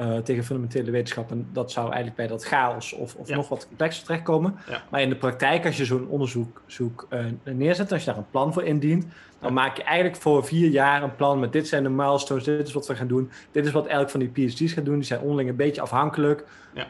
uh, 0.00 0.18
tegen 0.18 0.44
fundamentele 0.44 0.90
wetenschap. 0.90 1.30
En 1.30 1.48
dat 1.52 1.72
zou 1.72 1.86
eigenlijk 1.86 2.16
bij 2.16 2.26
dat 2.26 2.44
chaos 2.44 2.92
of, 2.92 3.14
of 3.14 3.28
nog 3.28 3.48
wat 3.48 3.66
complexer 3.66 4.04
terechtkomen. 4.04 4.56
Maar 4.90 5.00
in 5.00 5.08
de 5.08 5.16
praktijk, 5.16 5.66
als 5.66 5.76
je 5.76 5.84
zo'n 5.84 6.08
onderzoek 6.08 6.62
zoek, 6.66 7.06
uh, 7.10 7.24
neerzet, 7.44 7.92
als 7.92 8.04
je 8.04 8.10
daar 8.10 8.18
een 8.18 8.30
plan 8.30 8.52
voor 8.52 8.64
indient, 8.64 9.06
dan 9.40 9.52
maak 9.52 9.76
je 9.76 9.82
eigenlijk 9.82 10.22
voor 10.22 10.44
vier 10.44 10.70
jaar 10.70 11.02
een 11.02 11.16
plan 11.16 11.40
met 11.40 11.52
dit 11.52 11.68
zijn 11.68 11.82
de 11.82 11.88
milestones, 11.88 12.44
dit 12.44 12.66
is 12.66 12.72
wat 12.72 12.86
we 12.86 12.96
gaan 12.96 13.06
doen, 13.08 13.30
dit 13.50 13.66
is 13.66 13.72
wat 13.72 13.86
elk 13.86 14.10
van 14.10 14.20
die 14.20 14.28
PhD's 14.28 14.72
gaat 14.72 14.84
doen. 14.84 14.94
Die 14.94 15.04
zijn 15.04 15.20
onderling 15.20 15.48
een 15.48 15.56
beetje 15.56 15.80
afhankelijk. 15.80 16.44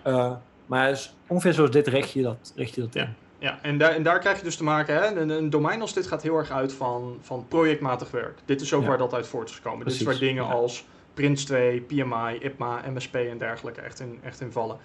Uh, 0.07 0.33
maar 0.67 1.01
ongeveer 1.27 1.53
zoals 1.53 1.71
dit 1.71 1.87
richt 1.87 2.13
je 2.13 2.23
dat, 2.23 2.53
richt 2.57 2.75
je 2.75 2.81
dat 2.81 2.95
in. 2.95 3.09
Ja, 3.41 3.59
en 3.63 3.79
daar, 3.79 3.91
en 3.91 4.03
daar 4.03 4.19
krijg 4.19 4.39
je 4.39 4.45
dus 4.45 4.57
te 4.57 4.65
maken, 4.65 4.95
hè? 4.95 5.21
Een, 5.21 5.29
een, 5.29 5.51
domein 5.51 5.81
als 5.81 5.95
dit 5.95 6.07
gaat 6.07 6.23
heel 6.23 6.37
erg 6.37 6.51
uit 6.51 6.73
van, 6.73 7.19
van 7.21 7.47
projectmatig 7.49 8.11
werk. 8.11 8.39
Dit 8.45 8.61
is 8.61 8.73
ook 8.73 8.87
waar 8.87 8.99
dat 8.99 9.15
uit 9.15 9.27
voort 9.27 9.49
is 9.49 9.55
gekomen. 9.55 9.87
Dit 9.87 9.95
is 9.95 10.03
waar 10.03 10.19
dingen 10.19 10.47
als 10.47 10.85
Prince 11.15 11.45
2, 11.47 11.81
PMI, 11.81 12.39
IPMA, 12.41 12.81
MSP 12.95 13.15
en 13.15 13.39
dergelijke 13.39 13.81
echt 13.81 14.01
in, 14.01 14.19
echt 14.23 14.41
in 14.41 14.53
vallen. 14.53 14.77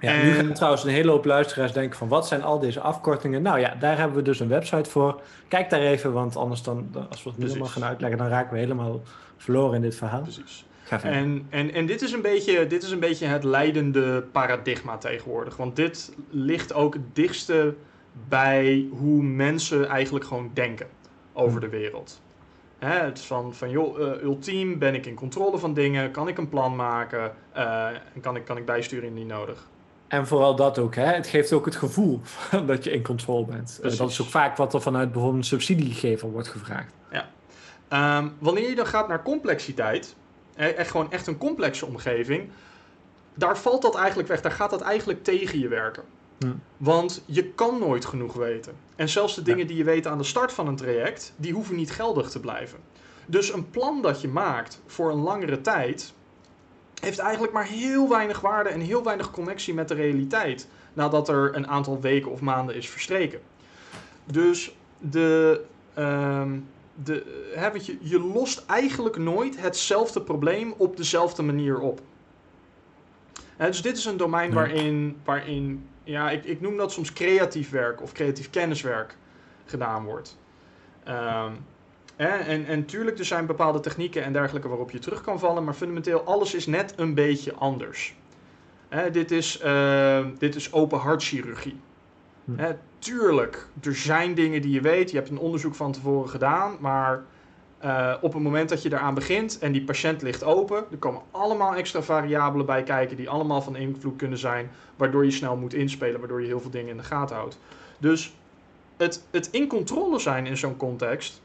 Ja, 0.00 0.12
en... 0.12 0.26
Nu 0.26 0.32
gaan 0.32 0.52
trouwens 0.52 0.84
een 0.84 0.90
hele 0.90 1.10
hoop 1.10 1.24
luisteraars 1.24 1.72
denken 1.72 1.98
van 1.98 2.08
wat 2.08 2.26
zijn 2.26 2.42
al 2.42 2.58
deze 2.58 2.80
afkortingen? 2.80 3.42
Nou 3.42 3.58
ja, 3.58 3.74
daar 3.74 3.98
hebben 3.98 4.16
we 4.16 4.22
dus 4.22 4.40
een 4.40 4.48
website 4.48 4.90
voor. 4.90 5.20
Kijk 5.48 5.70
daar 5.70 5.80
even, 5.80 6.12
want 6.12 6.36
anders 6.36 6.62
dan, 6.62 6.88
als 7.10 7.22
we 7.22 7.30
het 7.30 7.38
nu 7.38 7.46
helemaal 7.46 7.68
gaan 7.68 7.84
uitleggen, 7.84 8.18
dan 8.18 8.28
raken 8.28 8.52
we 8.52 8.58
helemaal 8.58 9.02
verloren 9.36 9.74
in 9.74 9.82
dit 9.82 9.96
verhaal. 9.96 10.22
Precies. 10.22 10.66
En, 10.90 11.46
en, 11.50 11.72
en 11.72 11.86
dit, 11.86 12.02
is 12.02 12.12
een 12.12 12.22
beetje, 12.22 12.66
dit 12.66 12.82
is 12.82 12.90
een 12.90 13.00
beetje 13.00 13.26
het 13.26 13.44
leidende 13.44 14.22
paradigma 14.32 14.98
tegenwoordig. 14.98 15.56
Want 15.56 15.76
dit 15.76 16.14
ligt 16.30 16.72
ook 16.72 16.94
het 16.94 17.14
dichtste 17.14 17.74
bij 18.28 18.88
hoe 18.90 19.22
mensen 19.22 19.88
eigenlijk 19.88 20.24
gewoon 20.24 20.50
denken 20.54 20.86
over 21.32 21.54
hm. 21.54 21.60
de 21.60 21.68
wereld. 21.68 22.20
Hè, 22.78 23.04
het 23.04 23.18
is 23.18 23.24
van, 23.24 23.54
van 23.54 23.70
joh, 23.70 23.98
uh, 23.98 24.22
ultiem 24.22 24.78
ben 24.78 24.94
ik 24.94 25.06
in 25.06 25.14
controle 25.14 25.58
van 25.58 25.74
dingen, 25.74 26.10
kan 26.10 26.28
ik 26.28 26.38
een 26.38 26.48
plan 26.48 26.76
maken 26.76 27.32
uh, 27.56 27.86
en 28.14 28.20
kan 28.20 28.36
ik, 28.36 28.44
kan 28.44 28.56
ik 28.56 28.64
bijsturen 28.64 29.08
indien 29.08 29.26
nodig. 29.26 29.68
En 30.08 30.26
vooral 30.26 30.56
dat 30.56 30.78
ook, 30.78 30.94
hè? 30.94 31.04
het 31.04 31.26
geeft 31.26 31.52
ook 31.52 31.64
het 31.64 31.76
gevoel 31.76 32.20
dat 32.66 32.84
je 32.84 32.90
in 32.90 33.02
controle 33.02 33.46
bent. 33.46 33.80
Uh, 33.84 33.96
dat 33.96 34.10
is 34.10 34.20
ook 34.20 34.28
vaak 34.28 34.56
wat 34.56 34.74
er 34.74 34.80
vanuit 34.80 35.12
bijvoorbeeld 35.12 35.42
een 35.42 35.48
subsidiegever 35.48 36.30
wordt 36.30 36.48
gevraagd. 36.48 36.92
Ja. 37.10 38.18
Um, 38.18 38.32
wanneer 38.38 38.68
je 38.68 38.74
dan 38.74 38.86
gaat 38.86 39.08
naar 39.08 39.22
complexiteit, 39.22 40.16
echt 40.58 40.90
gewoon 40.90 41.12
echt 41.12 41.26
een 41.26 41.38
complexe 41.38 41.86
omgeving, 41.86 42.50
daar 43.34 43.58
valt 43.58 43.82
dat 43.82 43.94
eigenlijk 43.96 44.28
weg. 44.28 44.40
Daar 44.40 44.52
gaat 44.52 44.70
dat 44.70 44.80
eigenlijk 44.80 45.24
tegen 45.24 45.58
je 45.58 45.68
werken. 45.68 46.02
Want 46.76 47.22
je 47.26 47.44
kan 47.44 47.78
nooit 47.78 48.04
genoeg 48.04 48.34
weten. 48.34 48.74
En 48.96 49.08
zelfs 49.08 49.34
de 49.34 49.42
dingen 49.42 49.66
die 49.66 49.76
je 49.76 49.84
weet 49.84 50.06
aan 50.06 50.18
de 50.18 50.24
start 50.24 50.52
van 50.52 50.66
een 50.66 50.76
traject, 50.76 51.32
die 51.36 51.52
hoeven 51.52 51.76
niet 51.76 51.90
geldig 51.90 52.30
te 52.30 52.40
blijven. 52.40 52.78
Dus 53.26 53.52
een 53.52 53.70
plan 53.70 54.02
dat 54.02 54.20
je 54.20 54.28
maakt 54.28 54.80
voor 54.86 55.10
een 55.10 55.20
langere 55.20 55.60
tijd, 55.60 56.12
heeft 57.00 57.18
eigenlijk 57.18 57.52
maar 57.52 57.66
heel 57.66 58.08
weinig 58.08 58.40
waarde 58.40 58.68
en 58.68 58.80
heel 58.80 59.04
weinig 59.04 59.30
connectie 59.30 59.74
met 59.74 59.88
de 59.88 59.94
realiteit. 59.94 60.68
Nadat 60.92 61.28
er 61.28 61.56
een 61.56 61.66
aantal 61.66 62.00
weken 62.00 62.30
of 62.30 62.40
maanden 62.40 62.74
is 62.74 62.88
verstreken. 62.88 63.40
Dus 64.24 64.72
de, 64.98 65.60
um, 65.98 66.66
de, 67.04 67.50
hè, 67.54 67.66
je, 67.66 67.96
je 68.00 68.20
lost 68.20 68.64
eigenlijk 68.66 69.16
nooit 69.16 69.60
hetzelfde 69.60 70.20
probleem 70.20 70.74
op 70.76 70.96
dezelfde 70.96 71.42
manier 71.42 71.78
op. 71.78 72.00
dus 73.56 73.82
dit 73.82 73.96
is 73.96 74.04
een 74.04 74.16
domein 74.16 74.52
waarin, 74.52 75.16
waarin 75.24 75.88
ja, 76.04 76.30
ik, 76.30 76.44
ik 76.44 76.60
noem 76.60 76.76
dat 76.76 76.92
soms 76.92 77.12
creatief 77.12 77.70
werk 77.70 78.02
of 78.02 78.12
creatief 78.12 78.50
kenniswerk 78.50 79.16
gedaan 79.64 80.04
wordt. 80.04 80.38
Um, 81.08 81.64
en, 82.16 82.66
en 82.66 82.84
tuurlijk, 82.84 83.18
er 83.18 83.24
zijn 83.24 83.46
bepaalde 83.46 83.80
technieken 83.80 84.24
en 84.24 84.32
dergelijke 84.32 84.68
waarop 84.68 84.90
je 84.90 84.98
terug 84.98 85.20
kan 85.20 85.38
vallen, 85.38 85.64
maar 85.64 85.74
fundamenteel 85.74 86.24
alles 86.24 86.54
is 86.54 86.66
net 86.66 86.94
een 86.96 87.14
beetje 87.14 87.54
anders. 87.54 88.14
dit, 89.12 89.30
is, 89.30 89.62
uh, 89.64 90.26
dit 90.38 90.54
is 90.54 90.72
open 90.72 90.98
hartchirurgie. 90.98 91.80
Hm. 92.56 92.72
tuurlijk, 92.98 93.66
er 93.82 93.94
zijn 93.96 94.34
dingen 94.34 94.62
die 94.62 94.72
je 94.72 94.80
weet, 94.80 95.10
je 95.10 95.16
hebt 95.16 95.30
een 95.30 95.38
onderzoek 95.38 95.74
van 95.74 95.92
tevoren 95.92 96.28
gedaan, 96.28 96.76
maar 96.80 97.24
uh, 97.84 98.14
op 98.20 98.32
het 98.32 98.42
moment 98.42 98.68
dat 98.68 98.82
je 98.82 98.92
eraan 98.92 99.14
begint 99.14 99.58
en 99.58 99.72
die 99.72 99.84
patiënt 99.84 100.22
ligt 100.22 100.44
open, 100.44 100.84
er 100.90 100.96
komen 100.96 101.22
allemaal 101.30 101.74
extra 101.74 102.02
variabelen 102.02 102.66
bij 102.66 102.82
kijken 102.82 103.16
die 103.16 103.28
allemaal 103.28 103.62
van 103.62 103.76
invloed 103.76 104.16
kunnen 104.16 104.38
zijn, 104.38 104.70
waardoor 104.96 105.24
je 105.24 105.30
snel 105.30 105.56
moet 105.56 105.74
inspelen, 105.74 106.18
waardoor 106.18 106.40
je 106.40 106.46
heel 106.46 106.60
veel 106.60 106.70
dingen 106.70 106.90
in 106.90 106.96
de 106.96 107.02
gaten 107.02 107.36
houdt. 107.36 107.58
Dus 107.98 108.34
het, 108.96 109.26
het 109.30 109.48
in 109.50 109.66
controle 109.66 110.18
zijn 110.18 110.46
in 110.46 110.56
zo'n 110.56 110.76
context 110.76 111.42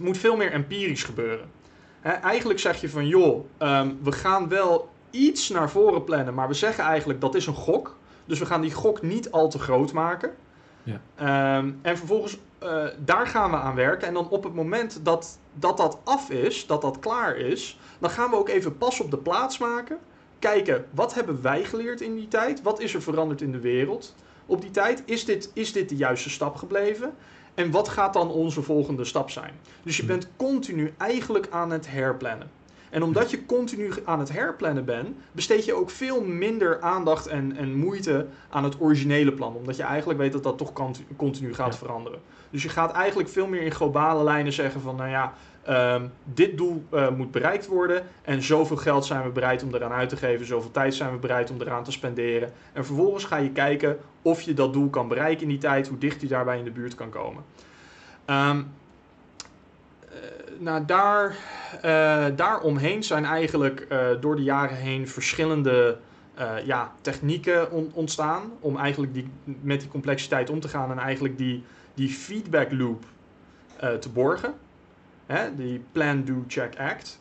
moet 0.00 0.18
veel 0.18 0.36
meer 0.36 0.52
empirisch 0.52 1.04
gebeuren. 1.04 1.50
eigenlijk 2.02 2.58
zeg 2.58 2.80
je 2.80 2.88
van 2.88 3.06
joh, 3.06 3.44
um, 3.58 3.98
we 4.02 4.12
gaan 4.12 4.48
wel 4.48 4.88
iets 5.10 5.48
naar 5.48 5.70
voren 5.70 6.04
plannen, 6.04 6.34
maar 6.34 6.48
we 6.48 6.54
zeggen 6.54 6.84
eigenlijk 6.84 7.20
dat 7.20 7.34
is 7.34 7.46
een 7.46 7.54
gok. 7.54 7.96
Dus 8.26 8.38
we 8.38 8.46
gaan 8.46 8.60
die 8.60 8.72
gok 8.72 9.02
niet 9.02 9.30
al 9.30 9.48
te 9.48 9.58
groot 9.58 9.92
maken. 9.92 10.34
Ja. 10.82 11.00
Ehm, 11.14 11.72
en 11.82 11.96
vervolgens, 11.96 12.38
uh, 12.62 12.84
daar 13.04 13.26
gaan 13.26 13.50
we 13.50 13.56
aan 13.56 13.74
werken. 13.74 14.08
En 14.08 14.14
dan 14.14 14.28
op 14.28 14.44
het 14.44 14.54
moment 14.54 15.00
dat, 15.02 15.38
dat 15.54 15.76
dat 15.76 15.98
af 16.04 16.30
is, 16.30 16.66
dat 16.66 16.82
dat 16.82 16.98
klaar 16.98 17.36
is, 17.36 17.78
dan 17.98 18.10
gaan 18.10 18.30
we 18.30 18.36
ook 18.36 18.48
even 18.48 18.78
pas 18.78 19.00
op 19.00 19.10
de 19.10 19.18
plaats 19.18 19.58
maken. 19.58 19.98
Kijken, 20.38 20.86
wat 20.90 21.14
hebben 21.14 21.42
wij 21.42 21.64
geleerd 21.64 22.00
in 22.00 22.14
die 22.14 22.28
tijd? 22.28 22.62
Wat 22.62 22.80
is 22.80 22.94
er 22.94 23.02
veranderd 23.02 23.40
in 23.40 23.52
de 23.52 23.60
wereld 23.60 24.14
op 24.46 24.60
die 24.60 24.70
tijd? 24.70 25.02
Is 25.06 25.24
dit, 25.24 25.50
is 25.52 25.72
dit 25.72 25.88
de 25.88 25.96
juiste 25.96 26.30
stap 26.30 26.56
gebleven? 26.56 27.14
En 27.54 27.70
wat 27.70 27.88
gaat 27.88 28.12
dan 28.12 28.30
onze 28.30 28.62
volgende 28.62 29.04
stap 29.04 29.30
zijn? 29.30 29.52
Dus 29.82 29.96
je 29.96 30.02
hm. 30.02 30.08
bent 30.08 30.28
continu 30.36 30.94
eigenlijk 30.96 31.46
aan 31.50 31.70
het 31.70 31.90
herplannen. 31.90 32.50
En 32.90 33.02
omdat 33.02 33.30
je 33.30 33.46
continu 33.46 33.90
aan 34.04 34.18
het 34.18 34.32
herplannen 34.32 34.84
bent, 34.84 35.16
besteed 35.32 35.64
je 35.64 35.74
ook 35.74 35.90
veel 35.90 36.24
minder 36.24 36.80
aandacht 36.80 37.26
en, 37.26 37.56
en 37.56 37.74
moeite 37.74 38.26
aan 38.50 38.64
het 38.64 38.80
originele 38.80 39.32
plan. 39.32 39.54
Omdat 39.54 39.76
je 39.76 39.82
eigenlijk 39.82 40.18
weet 40.18 40.32
dat 40.32 40.42
dat 40.42 40.58
toch 40.58 40.72
continu 41.16 41.54
gaat 41.54 41.76
veranderen. 41.78 42.20
Dus 42.50 42.62
je 42.62 42.68
gaat 42.68 42.92
eigenlijk 42.92 43.28
veel 43.28 43.46
meer 43.46 43.62
in 43.62 43.70
globale 43.70 44.24
lijnen 44.24 44.52
zeggen 44.52 44.80
van, 44.80 44.96
nou 44.96 45.10
ja, 45.10 45.32
ehm, 45.62 46.06
dit 46.24 46.56
doel 46.56 46.84
uh, 46.92 47.10
moet 47.10 47.30
bereikt 47.30 47.66
worden 47.66 48.02
en 48.22 48.42
zoveel 48.42 48.76
geld 48.76 49.04
zijn 49.04 49.22
we 49.22 49.28
bereid 49.28 49.62
om 49.62 49.74
eraan 49.74 49.92
uit 49.92 50.08
te 50.08 50.16
geven, 50.16 50.46
zoveel 50.46 50.70
tijd 50.70 50.94
zijn 50.94 51.12
we 51.12 51.18
bereid 51.18 51.50
om 51.50 51.60
eraan 51.60 51.84
te 51.84 51.92
spenderen. 51.92 52.52
En 52.72 52.84
vervolgens 52.84 53.24
ga 53.24 53.36
je 53.36 53.50
kijken 53.50 53.98
of 54.22 54.40
je 54.40 54.54
dat 54.54 54.72
doel 54.72 54.90
kan 54.90 55.08
bereiken 55.08 55.42
in 55.42 55.48
die 55.48 55.58
tijd, 55.58 55.88
hoe 55.88 55.98
dicht 55.98 56.20
je 56.20 56.26
daarbij 56.26 56.58
in 56.58 56.64
de 56.64 56.70
buurt 56.70 56.94
kan 56.94 57.10
komen. 57.10 57.44
Um, 58.26 58.68
nou, 60.58 60.84
daar, 60.84 61.36
uh, 61.76 62.26
daaromheen 62.36 63.02
zijn 63.02 63.24
eigenlijk 63.24 63.86
uh, 63.92 64.06
door 64.20 64.36
de 64.36 64.42
jaren 64.42 64.76
heen 64.76 65.08
verschillende 65.08 65.98
uh, 66.38 66.52
ja, 66.64 66.92
technieken 67.00 67.70
on 67.70 67.90
ontstaan. 67.94 68.42
Om 68.60 68.76
eigenlijk 68.76 69.14
die, 69.14 69.28
met 69.44 69.80
die 69.80 69.88
complexiteit 69.88 70.50
om 70.50 70.60
te 70.60 70.68
gaan 70.68 70.90
en 70.90 70.98
eigenlijk 70.98 71.38
die, 71.38 71.64
die 71.94 72.08
feedback 72.08 72.72
loop 72.72 73.04
te 74.00 74.08
borgen. 74.08 74.54
Hè? 75.26 75.54
Die 75.56 75.84
plan, 75.92 76.24
do, 76.24 76.44
check, 76.48 76.78
act. 76.78 77.20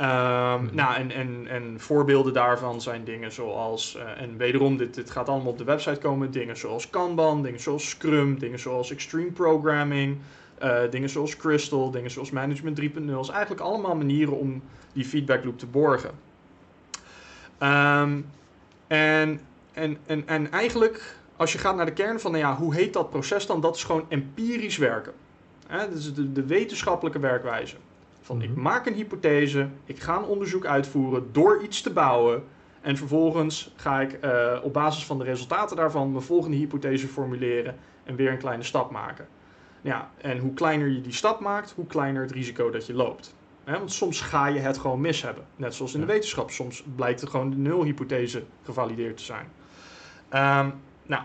Um, 0.00 0.70
Nou, 0.72 0.94
en, 0.94 1.10
en, 1.10 1.46
en 1.48 1.74
voorbeelden 1.80 2.32
daarvan 2.32 2.80
zijn 2.80 3.04
dingen 3.04 3.32
zoals, 3.32 3.98
en 4.18 4.36
wederom, 4.36 4.76
dit, 4.76 4.94
dit 4.94 5.10
gaat 5.10 5.28
allemaal 5.28 5.52
op 5.52 5.58
de 5.58 5.64
website 5.64 5.98
komen, 6.00 6.30
dingen 6.30 6.56
zoals 6.56 6.90
Kanban, 6.90 7.42
dingen 7.42 7.60
zoals 7.60 7.88
Scrum, 7.88 8.38
dingen 8.38 8.58
zoals 8.58 8.90
Extreme 8.90 9.30
Programming, 9.30 10.18
uh, 10.64 10.90
dingen 10.90 11.08
zoals 11.08 11.36
Crystal, 11.36 11.90
dingen 11.90 12.10
zoals 12.10 12.30
Management 12.30 12.80
3.0. 12.80 12.84
is 13.20 13.28
eigenlijk 13.28 13.60
allemaal 13.60 13.96
manieren 13.96 14.38
om 14.38 14.62
die 14.92 15.04
feedback 15.04 15.44
loop 15.44 15.58
te 15.58 15.66
borgen. 15.66 16.10
Um, 17.58 18.26
en, 18.86 19.40
en, 19.72 19.98
en, 20.06 20.28
en 20.28 20.50
eigenlijk, 20.52 21.16
als 21.36 21.52
je 21.52 21.58
gaat 21.58 21.76
naar 21.76 21.86
de 21.86 21.92
kern 21.92 22.20
van, 22.20 22.30
nou 22.30 22.44
ja, 22.44 22.56
hoe 22.56 22.74
heet 22.74 22.92
dat 22.92 23.10
proces 23.10 23.46
dan? 23.46 23.60
Dat 23.60 23.76
is 23.76 23.84
gewoon 23.84 24.06
empirisch 24.08 24.76
werken. 24.76 25.12
Dat 25.68 25.90
is 25.92 26.14
de, 26.14 26.32
de 26.32 26.46
wetenschappelijke 26.46 27.18
werkwijze. 27.18 27.76
Van 28.20 28.42
ik 28.42 28.50
mhm. 28.50 28.60
maak 28.60 28.86
een 28.86 28.94
hypothese, 28.94 29.68
ik 29.84 30.00
ga 30.00 30.16
een 30.16 30.24
onderzoek 30.24 30.66
uitvoeren 30.66 31.28
door 31.32 31.62
iets 31.62 31.80
te 31.80 31.92
bouwen. 31.92 32.44
En 32.80 32.96
vervolgens 32.96 33.72
ga 33.76 34.00
ik 34.00 34.18
uh, 34.24 34.58
op 34.62 34.72
basis 34.72 35.04
van 35.04 35.18
de 35.18 35.24
resultaten 35.24 35.76
daarvan 35.76 36.12
mijn 36.12 36.24
volgende 36.24 36.56
hypothese 36.56 37.08
formuleren 37.08 37.76
en 38.04 38.16
weer 38.16 38.30
een 38.30 38.38
kleine 38.38 38.62
stap 38.62 38.90
maken. 38.90 39.26
Ja, 39.84 40.10
en 40.16 40.38
hoe 40.38 40.54
kleiner 40.54 40.88
je 40.88 41.00
die 41.00 41.12
stap 41.12 41.40
maakt, 41.40 41.72
hoe 41.76 41.86
kleiner 41.86 42.22
het 42.22 42.30
risico 42.30 42.70
dat 42.70 42.86
je 42.86 42.94
loopt. 42.94 43.34
want 43.64 43.92
soms 43.92 44.20
ga 44.20 44.46
je 44.46 44.58
het 44.58 44.78
gewoon 44.78 45.00
mis 45.00 45.22
hebben. 45.22 45.44
Net 45.56 45.74
zoals 45.74 45.94
in 45.94 46.00
de 46.00 46.06
wetenschap. 46.06 46.50
Soms 46.50 46.84
blijkt 46.96 47.22
er 47.22 47.28
gewoon 47.28 47.50
de 47.50 47.56
nulhypothese 47.56 48.42
gevalideerd 48.62 49.16
te 49.16 49.22
zijn. 49.22 49.46
Um, 50.24 50.74
nou, 51.06 51.22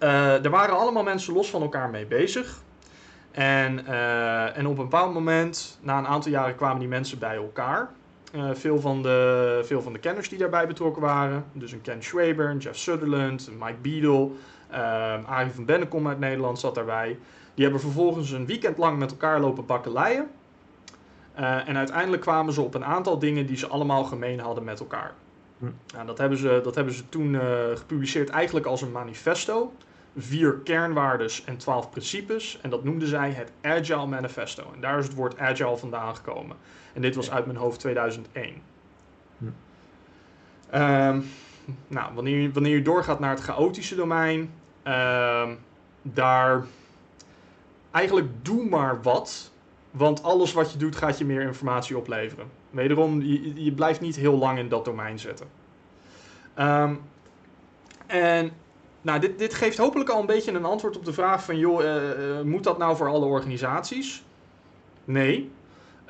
uh, 0.00 0.44
er 0.44 0.50
waren 0.50 0.78
allemaal 0.78 1.02
mensen 1.02 1.34
los 1.34 1.50
van 1.50 1.62
elkaar 1.62 1.90
mee 1.90 2.06
bezig. 2.06 2.62
En, 3.30 3.84
uh, 3.88 4.56
en 4.56 4.66
op 4.66 4.78
een 4.78 4.84
bepaald 4.84 5.14
moment, 5.14 5.78
na 5.82 5.98
een 5.98 6.06
aantal 6.06 6.30
jaren, 6.30 6.56
kwamen 6.56 6.78
die 6.78 6.88
mensen 6.88 7.18
bij 7.18 7.36
elkaar. 7.36 7.90
Uh, 8.34 8.50
veel, 8.52 8.80
van 8.80 9.02
de, 9.02 9.60
veel 9.64 9.82
van 9.82 9.92
de 9.92 9.98
kenners 9.98 10.28
die 10.28 10.38
daarbij 10.38 10.66
betrokken 10.66 11.02
waren. 11.02 11.44
Dus 11.52 11.72
een 11.72 11.82
Ken 11.82 12.02
Schwaber, 12.02 12.50
een 12.50 12.58
Jeff 12.58 12.78
Sutherland, 12.78 13.46
een 13.46 13.58
Mike 13.58 13.78
Beadle, 13.82 14.30
Arie 15.24 15.52
van 15.52 15.64
Bennekom 15.64 16.08
uit 16.08 16.18
Nederland 16.18 16.58
zat 16.58 16.74
daarbij. 16.74 17.18
Die 17.54 17.64
hebben 17.64 17.80
vervolgens 17.80 18.30
een 18.30 18.46
weekend 18.46 18.78
lang 18.78 18.98
met 18.98 19.10
elkaar 19.10 19.40
lopen 19.40 19.66
bakkeleien. 19.66 20.30
Uh, 21.38 21.68
en 21.68 21.76
uiteindelijk 21.76 22.22
kwamen 22.22 22.52
ze 22.52 22.60
op 22.60 22.74
een 22.74 22.84
aantal 22.84 23.18
dingen 23.18 23.46
die 23.46 23.56
ze 23.56 23.66
allemaal 23.66 24.04
gemeen 24.04 24.40
hadden 24.40 24.64
met 24.64 24.80
elkaar. 24.80 25.14
Hm. 25.58 25.64
Nou, 25.94 26.06
dat, 26.06 26.18
hebben 26.18 26.38
ze, 26.38 26.60
dat 26.62 26.74
hebben 26.74 26.94
ze 26.94 27.08
toen 27.08 27.32
uh, 27.32 27.40
gepubliceerd 27.74 28.28
eigenlijk 28.28 28.66
als 28.66 28.82
een 28.82 28.92
manifesto. 28.92 29.72
Vier 30.16 30.52
kernwaardes 30.52 31.44
en 31.44 31.56
twaalf 31.56 31.90
principes. 31.90 32.58
En 32.62 32.70
dat 32.70 32.84
noemden 32.84 33.08
zij 33.08 33.30
het 33.30 33.52
Agile 33.60 34.06
Manifesto. 34.06 34.62
En 34.74 34.80
daar 34.80 34.98
is 34.98 35.04
het 35.04 35.14
woord 35.14 35.38
Agile 35.38 35.76
vandaan 35.76 36.16
gekomen. 36.16 36.56
En 36.92 37.02
dit 37.02 37.14
was 37.14 37.30
uit 37.30 37.46
mijn 37.46 37.58
hoofd 37.58 37.80
2001. 37.80 38.54
Hm. 39.38 39.44
Um, 40.74 41.24
nou, 41.88 42.14
wanneer, 42.14 42.52
wanneer 42.52 42.76
je 42.76 42.82
doorgaat 42.82 43.20
naar 43.20 43.30
het 43.30 43.40
chaotische 43.40 43.94
domein, 43.94 44.50
Ehm, 44.50 44.59
daar 46.02 46.64
eigenlijk 47.90 48.28
doe 48.42 48.68
maar 48.68 49.02
wat. 49.02 49.50
Want 49.90 50.22
alles 50.22 50.52
wat 50.52 50.72
je 50.72 50.78
doet 50.78 50.96
gaat 50.96 51.18
je 51.18 51.24
meer 51.24 51.42
informatie 51.42 51.96
opleveren. 51.96 52.46
Wederom, 52.70 53.22
je, 53.22 53.64
je 53.64 53.72
blijft 53.72 54.00
niet 54.00 54.16
heel 54.16 54.38
lang 54.38 54.58
in 54.58 54.68
dat 54.68 54.84
domein 54.84 55.18
zitten. 55.18 55.46
Um, 56.58 57.00
en 58.06 58.52
nou, 59.02 59.20
dit, 59.20 59.38
dit 59.38 59.54
geeft 59.54 59.78
hopelijk 59.78 60.10
al 60.10 60.20
een 60.20 60.26
beetje 60.26 60.52
een 60.52 60.64
antwoord 60.64 60.96
op 60.96 61.04
de 61.04 61.12
vraag 61.12 61.44
van... 61.44 61.58
joh, 61.58 61.82
uh, 61.82 62.40
moet 62.40 62.64
dat 62.64 62.78
nou 62.78 62.96
voor 62.96 63.08
alle 63.08 63.24
organisaties? 63.24 64.24
Nee. 65.04 65.50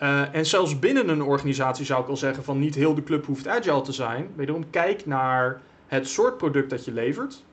Uh, 0.02 0.34
en 0.34 0.46
zelfs 0.46 0.78
binnen 0.78 1.08
een 1.08 1.22
organisatie 1.22 1.84
zou 1.84 2.02
ik 2.02 2.08
al 2.08 2.16
zeggen 2.16 2.44
van 2.44 2.58
niet 2.58 2.74
heel 2.74 2.94
de 2.94 3.02
club 3.02 3.26
hoeft 3.26 3.48
agile 3.48 3.80
te 3.80 3.92
zijn. 3.92 4.30
Wederom, 4.34 4.70
kijk 4.70 5.06
naar 5.06 5.60
het 5.86 6.08
soort 6.08 6.36
product 6.36 6.70
dat 6.70 6.84
je 6.84 6.92
levert 6.92 7.44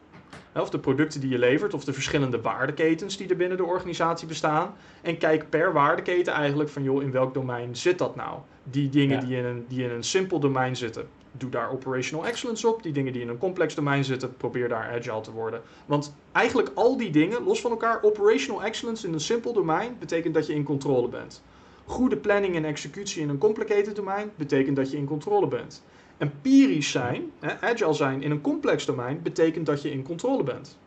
of 0.54 0.70
de 0.70 0.80
producten 0.80 1.22
die 1.22 1.30
je 1.30 1.40
levert, 1.40 1.74
of 1.74 1.84
de 1.84 1.94
verschillende 1.94 2.42
waardeketens 2.42 3.18
die 3.18 3.30
er 3.30 3.36
binnen 3.36 3.58
de 3.58 3.64
organisatie 3.64 4.28
bestaan. 4.28 4.74
En 5.02 5.18
kijk 5.18 5.50
per 5.50 5.74
waardeketen 5.74 6.34
eigenlijk 6.34 6.70
van, 6.70 6.84
joh, 6.84 7.02
in 7.02 7.12
welk 7.12 7.34
domein 7.34 7.76
zit 7.76 7.98
dat 7.98 8.16
nou? 8.16 8.40
Die 8.64 8.90
dingen 8.90 9.26
die, 9.26 9.38
in 9.38 9.46
een, 9.46 9.66
die 9.68 9.84
in 9.84 9.90
een 9.90 10.04
simpel 10.04 10.40
domein 10.40 10.76
zitten, 10.76 11.08
doe 11.32 11.50
daar 11.50 11.72
operational 11.72 12.26
excellence 12.26 12.68
op. 12.68 12.84
Die 12.84 12.92
dingen 12.92 13.14
die 13.14 13.22
in 13.22 13.30
een 13.30 13.38
complex 13.38 13.76
domein 13.76 14.04
zitten, 14.04 14.38
probeer 14.38 14.70
daar 14.70 14.92
agile 14.98 15.22
te 15.22 15.32
worden. 15.32 15.62
Want 15.86 16.16
eigenlijk 16.32 16.72
al 16.74 16.98
die 16.98 17.10
dingen, 17.10 17.44
los 17.44 17.62
van 17.62 17.72
elkaar, 17.72 18.00
operational 18.02 18.64
excellence 18.64 19.08
in 19.08 19.14
een 19.14 19.20
simpel 19.20 19.54
domein, 19.54 19.96
betekent 20.00 20.34
dat 20.34 20.48
je 20.48 20.54
in 20.54 20.64
controle 20.64 21.08
bent. 21.08 21.44
Goede 21.86 22.18
planning 22.18 22.56
en 22.56 22.66
executie 22.66 23.22
in 23.22 23.30
een 23.30 23.38
complicated 23.38 23.96
domein, 23.96 24.32
betekent 24.36 24.76
dat 24.76 24.92
je 24.92 24.98
in 24.98 25.06
controle 25.06 25.48
bent. 25.48 25.84
Empirisch 26.18 26.92
zijn, 26.92 27.32
hè, 27.40 27.62
agile 27.62 27.94
zijn 27.94 28.24
in 28.24 28.32
een 28.32 28.42
complex 28.42 28.86
domein, 28.86 29.22
betekent 29.22 29.66
dat 29.66 29.82
je 29.82 29.92
in 29.92 30.04
controle 30.04 30.44
bent. 30.44 30.78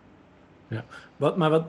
Ja, 0.69 0.85
wat, 1.17 1.37
maar 1.37 1.51
wat. 1.51 1.65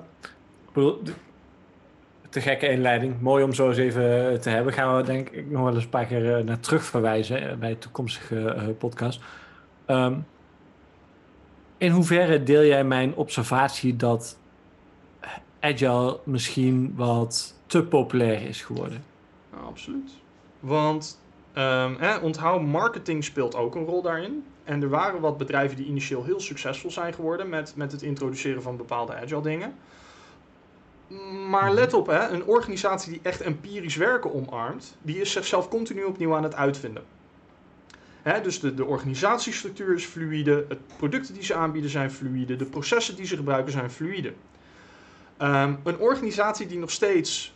Te 2.29 2.41
gekke 2.41 2.69
inleiding. 2.69 3.21
Mooi 3.21 3.43
om 3.43 3.53
zo 3.53 3.67
eens 3.67 3.77
even 3.77 4.41
te 4.41 4.49
hebben. 4.49 4.73
Gaan 4.73 4.97
we 4.97 5.03
denk 5.03 5.29
ik 5.29 5.49
nog 5.49 5.63
wel 5.63 5.73
eens 5.73 5.83
een 5.83 5.89
paar 5.89 6.05
keer 6.05 6.37
eh, 6.37 6.43
naar 6.43 6.59
terug 6.59 6.83
verwijzen 6.83 7.49
eh, 7.49 7.55
bij 7.55 7.75
toekomstige 7.75 8.75
podcast. 8.77 9.21
Ehm, 9.85 10.15
in 11.77 11.91
hoeverre 11.91 12.43
deel 12.43 12.63
jij 12.63 12.83
mijn 12.83 13.15
observatie 13.15 13.95
dat 13.95 14.39
agile 15.59 16.19
misschien 16.23 16.93
wat 16.95 17.59
te 17.65 17.83
populair 17.83 18.41
is 18.41 18.61
geworden? 18.61 19.03
Nou, 19.51 19.65
absoluut. 19.65 20.11
Want 20.59 21.20
Um, 21.57 21.97
onthoud, 22.21 22.61
marketing 22.61 23.23
speelt 23.23 23.55
ook 23.55 23.75
een 23.75 23.85
rol 23.85 24.01
daarin. 24.01 24.43
En 24.63 24.81
er 24.81 24.89
waren 24.89 25.21
wat 25.21 25.37
bedrijven 25.37 25.77
die 25.77 25.85
initieel 25.85 26.23
heel 26.23 26.39
succesvol 26.39 26.91
zijn 26.91 27.13
geworden 27.13 27.49
met, 27.49 27.73
met 27.75 27.91
het 27.91 28.01
introduceren 28.01 28.61
van 28.61 28.77
bepaalde 28.77 29.15
agile 29.15 29.41
dingen. 29.41 29.73
Maar 31.49 31.65
mhm. 31.65 31.73
let 31.73 31.93
op, 31.93 32.07
hè, 32.07 32.27
een 32.27 32.45
organisatie 32.45 33.11
die 33.11 33.19
echt 33.23 33.41
empirisch 33.41 33.95
werken 33.95 34.33
omarmt, 34.33 34.97
die 35.01 35.21
is 35.21 35.31
zichzelf 35.31 35.69
continu 35.69 36.03
opnieuw 36.03 36.35
aan 36.35 36.43
het 36.43 36.55
uitvinden. 36.55 37.03
Hè, 38.21 38.41
dus 38.41 38.59
de, 38.59 38.73
de 38.73 38.85
organisatiestructuur 38.85 39.95
is 39.95 40.05
fluide, 40.05 40.65
de 40.67 40.77
producten 40.97 41.33
die 41.33 41.43
ze 41.43 41.53
aanbieden 41.53 41.89
zijn 41.89 42.11
fluide, 42.11 42.55
de 42.55 42.65
processen 42.65 43.15
die 43.15 43.25
ze 43.25 43.35
gebruiken 43.35 43.71
zijn 43.71 43.91
fluide. 43.91 44.33
Um, 45.41 45.79
een 45.83 45.97
organisatie 45.97 46.67
die 46.67 46.77
nog 46.77 46.91
steeds 46.91 47.53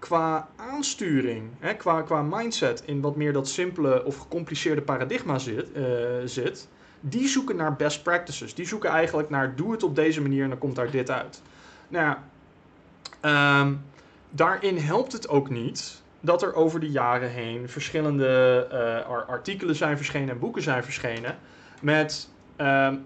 qua 0.00 0.48
aansturing, 0.56 1.50
hè, 1.58 1.74
qua, 1.74 2.02
qua 2.02 2.22
mindset 2.22 2.82
in 2.86 3.00
wat 3.00 3.16
meer 3.16 3.32
dat 3.32 3.48
simpele 3.48 4.04
of 4.04 4.16
gecompliceerde 4.16 4.82
paradigma 4.82 5.38
zit, 5.38 5.66
uh, 5.76 5.84
zit, 6.24 6.68
die 7.00 7.28
zoeken 7.28 7.56
naar 7.56 7.76
best 7.76 8.02
practices. 8.02 8.54
Die 8.54 8.66
zoeken 8.66 8.90
eigenlijk 8.90 9.30
naar 9.30 9.56
doe 9.56 9.72
het 9.72 9.82
op 9.82 9.94
deze 9.94 10.20
manier 10.20 10.42
en 10.42 10.48
dan 10.48 10.58
komt 10.58 10.76
daar 10.76 10.90
dit 10.90 11.10
uit. 11.10 11.42
Nou 11.88 12.16
um, 13.22 13.84
daarin 14.30 14.76
helpt 14.76 15.12
het 15.12 15.28
ook 15.28 15.50
niet 15.50 16.02
dat 16.20 16.42
er 16.42 16.54
over 16.54 16.80
de 16.80 16.90
jaren 16.90 17.30
heen 17.30 17.68
verschillende 17.68 18.66
uh, 18.72 19.28
artikelen 19.28 19.76
zijn 19.76 19.96
verschenen 19.96 20.28
en 20.28 20.38
boeken 20.38 20.62
zijn 20.62 20.84
verschenen 20.84 21.38
met 21.80 22.28
ehm, 22.28 22.38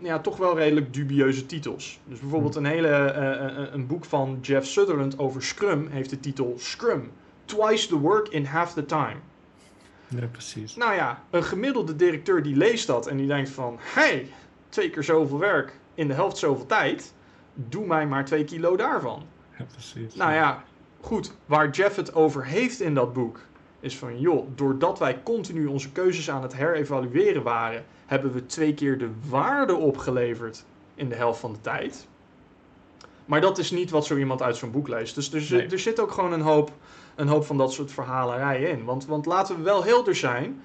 ja, 0.01 0.19
toch 0.23 0.37
wel 0.37 0.57
redelijk 0.57 0.95
dubieuze 0.95 1.47
titels. 1.47 2.01
Dus 2.05 2.19
bijvoorbeeld 2.19 2.57
een 2.57 2.65
hele 2.65 3.15
uh, 3.17 3.73
een 3.73 3.87
boek 3.87 4.05
van 4.05 4.39
Jeff 4.43 4.67
Sutherland 4.67 5.19
over 5.19 5.43
Scrum 5.43 5.89
heeft 5.91 6.11
de 6.11 6.21
titel 6.21 6.55
Scrum. 6.59 7.11
Twice 7.45 7.89
the 7.89 7.99
work 7.99 8.29
in 8.29 8.45
half 8.45 8.73
the 8.73 8.87
time. 8.87 9.17
Ja, 10.09 10.27
precies. 10.27 10.77
Nou 10.77 10.95
ja, 10.95 11.23
een 11.31 11.45
gemiddelde 11.45 11.97
directeur 11.97 12.43
die 12.43 12.57
leest 12.57 12.87
dat 12.87 13.07
en 13.07 13.17
die 13.17 13.27
denkt 13.27 13.51
van... 13.51 13.79
hey, 13.81 14.27
twee 14.69 14.91
keer 14.91 15.03
zoveel 15.03 15.39
werk 15.39 15.79
in 15.95 16.09
de 16.09 16.15
helft 16.15 16.37
zoveel 16.37 16.67
tijd. 16.67 17.15
Doe 17.55 17.87
mij 17.87 18.07
maar 18.07 18.25
twee 18.25 18.45
kilo 18.45 18.77
daarvan. 18.77 19.23
Ja, 19.59 19.65
precies. 19.73 20.15
Nou 20.15 20.33
ja, 20.33 20.65
goed. 21.01 21.35
Waar 21.47 21.71
Jeff 21.71 21.97
het 21.97 22.15
over 22.15 22.45
heeft 22.45 22.81
in 22.81 22.95
dat 22.95 23.13
boek... 23.13 23.41
is 23.81 23.97
van, 23.97 24.21
joh, 24.21 24.49
doordat 24.55 24.99
wij 24.99 25.23
continu 25.23 25.67
onze 25.67 25.93
keuzes 25.93 26.31
aan 26.31 26.43
het 26.43 26.57
herevalueren 26.57 27.43
waren... 27.43 27.85
hebben 28.07 28.33
we 28.33 28.47
twee 28.47 28.75
keer 28.75 28.99
de 28.99 29.11
waarde 29.29 29.75
opgeleverd 29.75 30.65
in 30.95 31.09
de 31.09 31.15
helft 31.15 31.41
van 31.41 31.53
de 31.53 31.61
tijd. 31.61 32.07
Maar 33.25 33.41
dat 33.41 33.59
is 33.59 33.71
niet 33.71 33.91
wat 33.91 34.07
zo 34.07 34.17
iemand 34.17 34.43
uit 34.43 34.57
zo'n 34.57 34.71
boek 34.71 34.89
leest. 34.89 35.15
Dus 35.15 35.53
er, 35.53 35.73
er 35.73 35.79
zit 35.79 36.01
ook 36.01 36.11
gewoon 36.11 36.33
een 36.33 36.41
hoop 36.41 36.73
een 37.15 37.29
hoop 37.29 37.45
van 37.45 37.57
dat 37.57 37.73
soort 37.73 37.93
verhalerijen 37.93 38.71
in. 38.71 38.85
Want, 38.85 39.07
want 39.07 39.27
laten 39.27 39.57
we 39.57 39.63
wel 39.63 39.85
helder 39.85 40.17
zijn. 40.17 40.63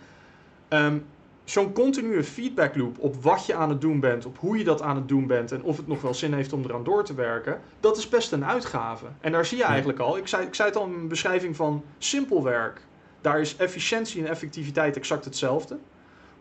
Ehm, 0.67 0.97
zo'n 1.43 1.73
continue 1.73 2.23
feedback 2.23 2.75
loop 2.75 2.99
op 2.99 3.23
wat 3.23 3.45
je 3.45 3.55
aan 3.55 3.69
het 3.69 3.81
doen 3.81 3.99
bent, 3.99 4.25
op 4.25 4.37
hoe 4.37 4.57
je 4.57 4.63
dat 4.63 4.81
aan 4.81 4.95
het 4.95 5.07
doen 5.07 5.27
bent 5.27 5.51
en 5.51 5.63
of 5.63 5.77
het 5.77 5.87
nog 5.87 6.01
wel 6.01 6.13
zin 6.13 6.33
heeft 6.33 6.53
om 6.53 6.63
eraan 6.63 6.83
door 6.83 7.03
te 7.03 7.13
werken, 7.13 7.61
dat 7.79 7.97
is 7.97 8.09
best 8.09 8.31
een 8.31 8.45
uitgave. 8.45 9.05
En 9.19 9.31
daar 9.31 9.45
zie 9.45 9.57
je 9.57 9.63
eigenlijk 9.63 9.99
al, 9.99 10.17
ik 10.17 10.27
zei, 10.27 10.45
ik 10.45 10.55
zei 10.55 10.67
het 10.69 10.77
al 10.77 10.85
in 10.85 10.95
mijn 10.95 11.07
beschrijving 11.07 11.55
van 11.55 11.83
simpel 11.97 12.43
werk. 12.43 12.81
Daar 13.21 13.39
is 13.39 13.55
efficiëntie 13.55 14.21
en 14.21 14.29
effectiviteit 14.29 14.97
exact 14.97 15.25
hetzelfde. 15.25 15.77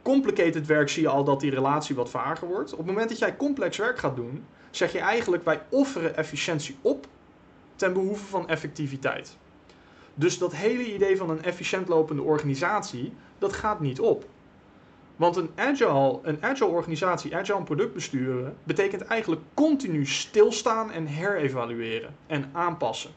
Complicated 0.03 0.67
werk 0.67 0.89
zie 0.89 1.03
je 1.03 1.09
al 1.09 1.25
dat 1.25 1.41
die 1.41 1.51
relatie 1.51 1.95
wat 1.95 2.11
vager 2.11 2.49
wordt. 2.49 2.73
Op 2.73 2.79
het 2.79 2.87
moment 2.87 3.09
dat 3.09 3.19
jij 3.19 3.37
complex 3.37 3.77
werk 3.77 3.99
gaat 3.99 4.17
doen, 4.17 4.45
zeg 4.71 4.93
je 4.93 4.99
eigenlijk 4.99 5.45
wij 5.45 5.63
offeren 5.69 6.17
efficiëntie 6.17 6.77
op 6.83 7.07
ten 7.77 7.93
behoeve 7.93 8.25
van 8.25 8.49
effectiviteit. 8.49 9.37
Dus 10.15 10.39
dat 10.39 10.55
hele 10.55 10.95
idee 10.95 11.17
van 11.17 11.31
een 11.31 11.43
efficiënt 11.43 11.89
lopende 11.89 12.23
organisatie, 12.23 13.13
dat 13.39 13.53
gaat 13.53 13.81
niet 13.81 14.01
op. 14.01 14.25
Want 15.17 15.37
een 15.37 15.51
agile, 15.55 16.19
een 16.23 16.43
agile 16.43 16.71
organisatie, 16.71 17.37
agile 17.37 17.63
product 17.63 17.95
besturen, 17.95 18.57
betekent 18.65 19.03
eigenlijk 19.03 19.43
continu 19.55 20.07
stilstaan 20.07 20.91
en 20.91 21.07
herevalueren 21.07 22.15
en 22.27 22.51
aanpassen. 22.53 23.11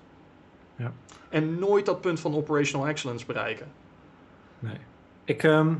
Ja. 0.75 0.93
En 1.29 1.59
nooit 1.59 1.85
dat 1.85 2.01
punt 2.01 2.19
van 2.19 2.35
operational 2.35 2.87
excellence 2.87 3.25
bereiken. 3.25 3.71
Nee. 4.59 4.77
Ik, 5.23 5.43
ehm, 5.43 5.73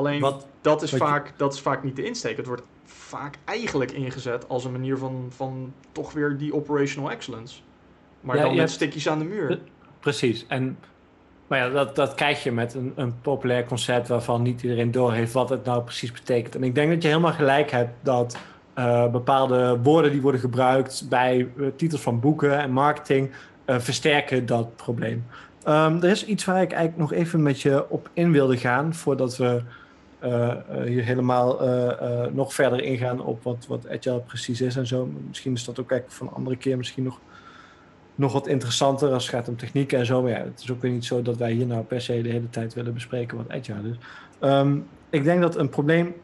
Alleen 0.00 0.20
wat, 0.20 0.46
dat, 0.60 0.82
is 0.82 0.92
vaak, 0.92 1.32
dat 1.36 1.52
is 1.52 1.60
vaak 1.60 1.82
niet 1.82 1.96
de 1.96 2.04
insteek. 2.04 2.36
Het 2.36 2.46
wordt 2.46 2.62
vaak 2.84 3.38
eigenlijk 3.44 3.90
ingezet 3.90 4.48
als 4.48 4.64
een 4.64 4.72
manier 4.72 4.96
van, 4.96 5.26
van 5.28 5.72
toch 5.92 6.12
weer 6.12 6.36
die 6.38 6.54
operational 6.54 7.10
excellence. 7.10 7.60
Maar 8.20 8.36
dan 8.36 8.48
met 8.48 8.58
hebt... 8.58 8.70
stikjes 8.70 9.08
aan 9.08 9.18
de 9.18 9.24
muur. 9.24 9.58
Precies. 10.00 10.44
En 10.48 10.78
maar 11.46 11.58
ja, 11.58 11.68
dat, 11.68 11.96
dat 11.96 12.14
krijg 12.14 12.42
je 12.42 12.52
met 12.52 12.74
een, 12.74 12.92
een 12.96 13.20
populair 13.20 13.64
concept 13.64 14.08
waarvan 14.08 14.42
niet 14.42 14.62
iedereen 14.62 14.90
doorheeft 14.90 15.32
wat 15.32 15.50
het 15.50 15.64
nou 15.64 15.82
precies 15.82 16.12
betekent. 16.12 16.54
En 16.54 16.62
ik 16.62 16.74
denk 16.74 16.90
dat 16.90 17.02
je 17.02 17.08
helemaal 17.08 17.32
gelijk 17.32 17.70
hebt 17.70 17.92
dat 18.02 18.36
uh, 18.78 19.10
bepaalde 19.10 19.78
woorden 19.82 20.10
die 20.10 20.20
worden 20.20 20.40
gebruikt 20.40 21.06
bij 21.08 21.48
uh, 21.56 21.66
titels 21.76 22.00
van 22.00 22.20
boeken 22.20 22.58
en 22.58 22.70
marketing 22.70 23.30
uh, 23.66 23.78
versterken 23.78 24.46
dat 24.46 24.76
probleem. 24.76 25.26
Um, 25.68 26.02
er 26.02 26.10
is 26.10 26.24
iets 26.24 26.44
waar 26.44 26.62
ik 26.62 26.72
eigenlijk 26.72 27.10
nog 27.10 27.20
even 27.20 27.42
met 27.42 27.60
je 27.60 27.90
op 27.90 28.10
in 28.12 28.32
wilde 28.32 28.56
gaan 28.56 28.94
voordat 28.94 29.36
we 29.36 29.62
hier 30.84 31.04
helemaal 31.04 31.60
nog 32.32 32.54
verder 32.54 32.82
ingaan 32.82 33.20
op 33.20 33.42
wat, 33.42 33.66
wat 33.68 33.88
agile 33.88 34.20
precies 34.20 34.60
is 34.60 34.76
en 34.76 34.86
zo. 34.86 35.10
Misschien 35.28 35.52
is 35.52 35.64
dat 35.64 35.80
ook 35.80 35.90
eigenlijk 35.90 36.18
voor 36.18 36.26
een 36.26 36.34
andere 36.34 36.56
keer 36.56 36.76
misschien 36.76 37.04
nog 37.04 37.20
nog 38.20 38.32
wat 38.32 38.46
interessanter 38.46 39.12
als 39.12 39.26
het 39.26 39.34
gaat 39.34 39.48
om 39.48 39.56
technieken 39.56 39.98
en 39.98 40.06
zo. 40.06 40.22
Maar 40.22 40.30
ja, 40.30 40.38
het 40.38 40.60
is 40.62 40.70
ook 40.70 40.82
weer 40.82 40.90
niet 40.90 41.04
zo 41.04 41.22
dat 41.22 41.36
wij 41.36 41.52
hier 41.52 41.66
nou 41.66 41.82
per 41.82 42.00
se 42.00 42.22
de 42.22 42.28
hele 42.28 42.50
tijd 42.50 42.74
willen 42.74 42.94
bespreken 42.94 43.36
wat 43.36 43.50
agile 43.50 43.88
is. 43.88 43.96
Um, 44.40 44.86
ik 45.10 45.24
denk 45.24 45.40
dat 45.40 45.56
een 45.56 45.68
probleem 45.68 46.14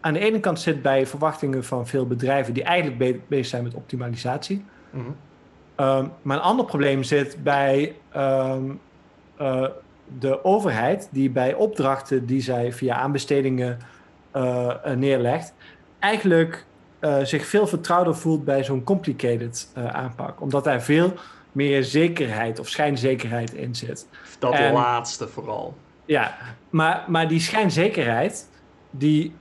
aan 0.00 0.12
de 0.12 0.18
ene 0.18 0.40
kant 0.40 0.60
zit 0.60 0.82
bij 0.82 1.06
verwachtingen 1.06 1.64
van 1.64 1.86
veel 1.86 2.06
bedrijven 2.06 2.54
die 2.54 2.62
eigenlijk 2.62 3.28
bezig 3.28 3.46
zijn 3.46 3.62
met 3.62 3.74
optimalisatie. 3.74 4.64
Mm 4.90 5.04
-hmm. 5.76 6.12
maar 6.22 6.36
een 6.36 6.42
ander 6.42 6.64
probleem 6.64 7.02
zit 7.02 7.42
bij 7.42 7.94
um, 8.16 8.80
uh, 9.40 9.68
de 10.18 10.44
overheid, 10.44 11.08
die 11.10 11.30
bij 11.30 11.54
opdrachten 11.54 12.26
die 12.26 12.40
zij 12.40 12.72
via 12.72 12.94
aanbestedingen 12.94 13.78
uh, 14.36 14.74
neerlegt, 14.94 15.54
eigenlijk 15.98 16.64
uh, 17.00 17.16
zich 17.22 17.46
veel 17.46 17.66
vertrouwder 17.66 18.16
voelt 18.16 18.44
bij 18.44 18.64
zo'n 18.64 18.84
complicated 18.84 19.68
uh, 19.78 19.86
aanpak. 19.86 20.40
Omdat 20.40 20.64
daar 20.64 20.82
veel 20.82 21.12
meer 21.52 21.84
zekerheid 21.84 22.58
of 22.58 22.68
schijnzekerheid 22.68 23.54
in 23.54 23.74
zit. 23.74 24.08
Dat 24.38 24.52
en, 24.52 24.72
laatste 24.72 25.28
vooral. 25.28 25.74
Ja, 26.04 26.34
maar, 26.70 27.04
maar 27.06 27.28
die 27.28 27.40
schijnzekerheid, 27.40 28.48
die, 28.90 29.34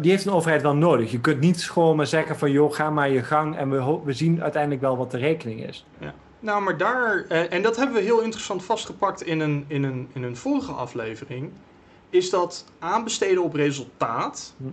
die 0.00 0.10
heeft 0.10 0.24
een 0.24 0.32
overheid 0.32 0.62
wel 0.62 0.74
nodig. 0.74 1.10
Je 1.10 1.20
kunt 1.20 1.40
niet 1.40 1.70
gewoon 1.70 1.96
maar 1.96 2.06
zeggen 2.06 2.38
van 2.38 2.50
joh, 2.50 2.72
ga 2.72 2.90
maar 2.90 3.10
je 3.10 3.22
gang 3.22 3.56
en 3.56 3.70
we, 3.70 4.00
we 4.04 4.12
zien 4.12 4.42
uiteindelijk 4.42 4.82
wel 4.82 4.96
wat 4.96 5.10
de 5.10 5.18
rekening 5.18 5.66
is. 5.66 5.86
Ja. 5.98 6.14
Nou, 6.40 6.62
maar 6.62 6.76
daar, 6.76 7.26
en 7.26 7.62
dat 7.62 7.76
hebben 7.76 7.96
we 7.96 8.02
heel 8.02 8.20
interessant 8.20 8.64
vastgepakt 8.64 9.22
in 9.22 9.40
een, 9.40 9.64
in 9.68 9.84
een, 9.84 10.08
in 10.12 10.22
een 10.22 10.36
vorige 10.36 10.72
aflevering, 10.72 11.50
is 12.10 12.30
dat 12.30 12.64
aanbesteden 12.78 13.42
op 13.42 13.54
resultaat. 13.54 14.54
Hm 14.56 14.68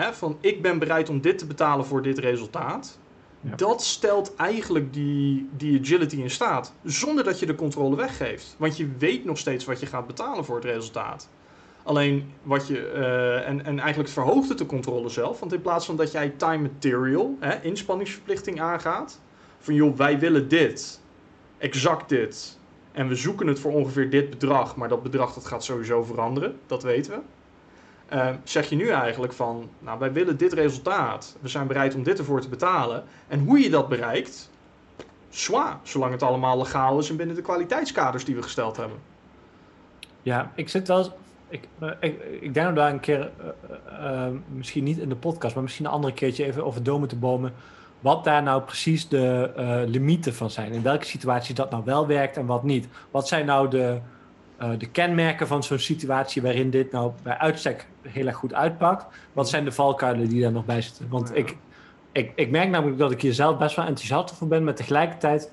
hè, 0.00 0.14
van 0.14 0.36
ik 0.40 0.62
ben 0.62 0.78
bereid 0.78 1.08
om 1.08 1.20
dit 1.20 1.38
te 1.38 1.46
betalen 1.46 1.86
voor 1.86 2.02
dit 2.02 2.18
resultaat. 2.18 2.98
Dat 3.40 3.82
stelt 3.82 4.34
eigenlijk 4.34 4.92
die, 4.92 5.48
die 5.56 5.80
agility 5.80 6.16
in 6.16 6.30
staat. 6.30 6.72
Zonder 6.84 7.24
dat 7.24 7.38
je 7.38 7.46
de 7.46 7.54
controle 7.54 7.96
weggeeft. 7.96 8.54
Want 8.58 8.76
je 8.76 8.88
weet 8.98 9.24
nog 9.24 9.38
steeds 9.38 9.64
wat 9.64 9.80
je 9.80 9.86
gaat 9.86 10.06
betalen 10.06 10.44
voor 10.44 10.54
het 10.54 10.64
resultaat. 10.64 11.28
Alleen 11.82 12.32
wat 12.42 12.66
je. 12.66 12.92
Uh, 12.94 13.48
en, 13.48 13.64
en 13.64 13.78
eigenlijk 13.78 14.10
verhoogt 14.10 14.48
het 14.48 14.58
de 14.58 14.66
controle 14.66 15.08
zelf. 15.08 15.40
Want 15.40 15.52
in 15.52 15.62
plaats 15.62 15.86
van 15.86 15.96
dat 15.96 16.12
jij 16.12 16.28
time 16.28 16.62
material, 16.62 17.36
hè, 17.40 17.62
inspanningsverplichting 17.62 18.60
aangaat. 18.60 19.20
Van 19.58 19.74
joh, 19.74 19.96
wij 19.96 20.18
willen 20.18 20.48
dit. 20.48 21.00
Exact 21.58 22.08
dit. 22.08 22.58
En 22.92 23.08
we 23.08 23.14
zoeken 23.14 23.46
het 23.46 23.60
voor 23.60 23.72
ongeveer 23.72 24.10
dit 24.10 24.30
bedrag. 24.30 24.76
Maar 24.76 24.88
dat 24.88 25.02
bedrag 25.02 25.34
dat 25.34 25.46
gaat 25.46 25.64
sowieso 25.64 26.02
veranderen. 26.02 26.58
Dat 26.66 26.82
weten 26.82 27.12
we. 27.12 27.18
Uh, 28.12 28.28
zeg 28.44 28.68
je 28.68 28.76
nu 28.76 28.88
eigenlijk 28.88 29.32
van, 29.32 29.68
nou 29.78 29.98
wij 29.98 30.12
willen 30.12 30.36
dit 30.36 30.52
resultaat, 30.52 31.36
we 31.40 31.48
zijn 31.48 31.66
bereid 31.66 31.94
om 31.94 32.02
dit 32.02 32.18
ervoor 32.18 32.40
te 32.40 32.48
betalen. 32.48 33.04
En 33.28 33.38
hoe 33.38 33.58
je 33.58 33.70
dat 33.70 33.88
bereikt, 33.88 34.50
zwaar, 35.28 35.78
zolang 35.82 36.12
het 36.12 36.22
allemaal 36.22 36.58
legaal 36.58 36.98
is 36.98 37.10
en 37.10 37.16
binnen 37.16 37.36
de 37.36 37.42
kwaliteitskaders 37.42 38.24
die 38.24 38.34
we 38.34 38.42
gesteld 38.42 38.76
hebben. 38.76 38.98
Ja, 40.22 40.52
ik 40.54 40.68
zit 40.68 40.88
wel, 40.88 41.18
ik, 41.48 41.68
uh, 41.82 41.90
ik, 42.00 42.22
ik, 42.40 42.54
denk 42.54 42.76
daar 42.76 42.90
een 42.90 43.00
keer, 43.00 43.30
uh, 43.90 44.26
misschien 44.48 44.84
niet 44.84 44.98
in 44.98 45.08
de 45.08 45.16
podcast, 45.16 45.54
maar 45.54 45.62
misschien 45.62 45.86
een 45.86 45.92
andere 45.92 46.14
keertje 46.14 46.44
even 46.44 46.64
over 46.64 46.82
domen 46.82 47.08
te 47.08 47.16
bomen. 47.16 47.54
Wat 48.06 48.24
daar 48.24 48.42
nou 48.42 48.62
precies 48.62 49.08
de 49.08 49.84
limieten 49.86 50.34
van 50.34 50.50
zijn. 50.50 50.72
In 50.72 50.82
welke 50.82 51.04
situatie 51.04 51.54
dat 51.54 51.70
nou 51.70 51.84
wel 51.84 52.06
werkt 52.06 52.36
en 52.36 52.46
wat 52.46 52.62
niet. 52.62 52.88
Wat 53.10 53.28
zijn 53.28 53.46
nou 53.46 53.68
de, 53.68 53.98
uh, 54.62 54.70
de 54.78 54.88
kenmerken 54.88 55.46
van 55.46 55.62
zo'n 55.62 55.78
situatie 55.78 56.42
waarin 56.42 56.70
dit 56.70 56.92
nou 56.92 57.12
bij 57.22 57.38
uitstek 57.38 57.86
heel 58.02 58.26
erg 58.26 58.36
goed 58.36 58.54
uitpakt. 58.54 59.06
Wat 59.32 59.48
zijn 59.48 59.64
de 59.64 59.72
valkuilen 59.72 60.28
die 60.28 60.42
daar 60.42 60.52
nog 60.52 60.64
bij 60.64 60.82
zitten? 60.82 61.08
Want 61.08 61.36
ik, 61.36 61.56
ik, 62.12 62.32
ik 62.34 62.50
merk 62.50 62.70
namelijk 62.70 62.98
dat 62.98 63.10
ik 63.10 63.22
hier 63.22 63.34
zelf 63.34 63.58
best 63.58 63.76
wel 63.76 63.86
enthousiast 63.86 64.32
over 64.32 64.48
ben, 64.48 64.64
maar 64.64 64.74
tegelijkertijd 64.74 65.52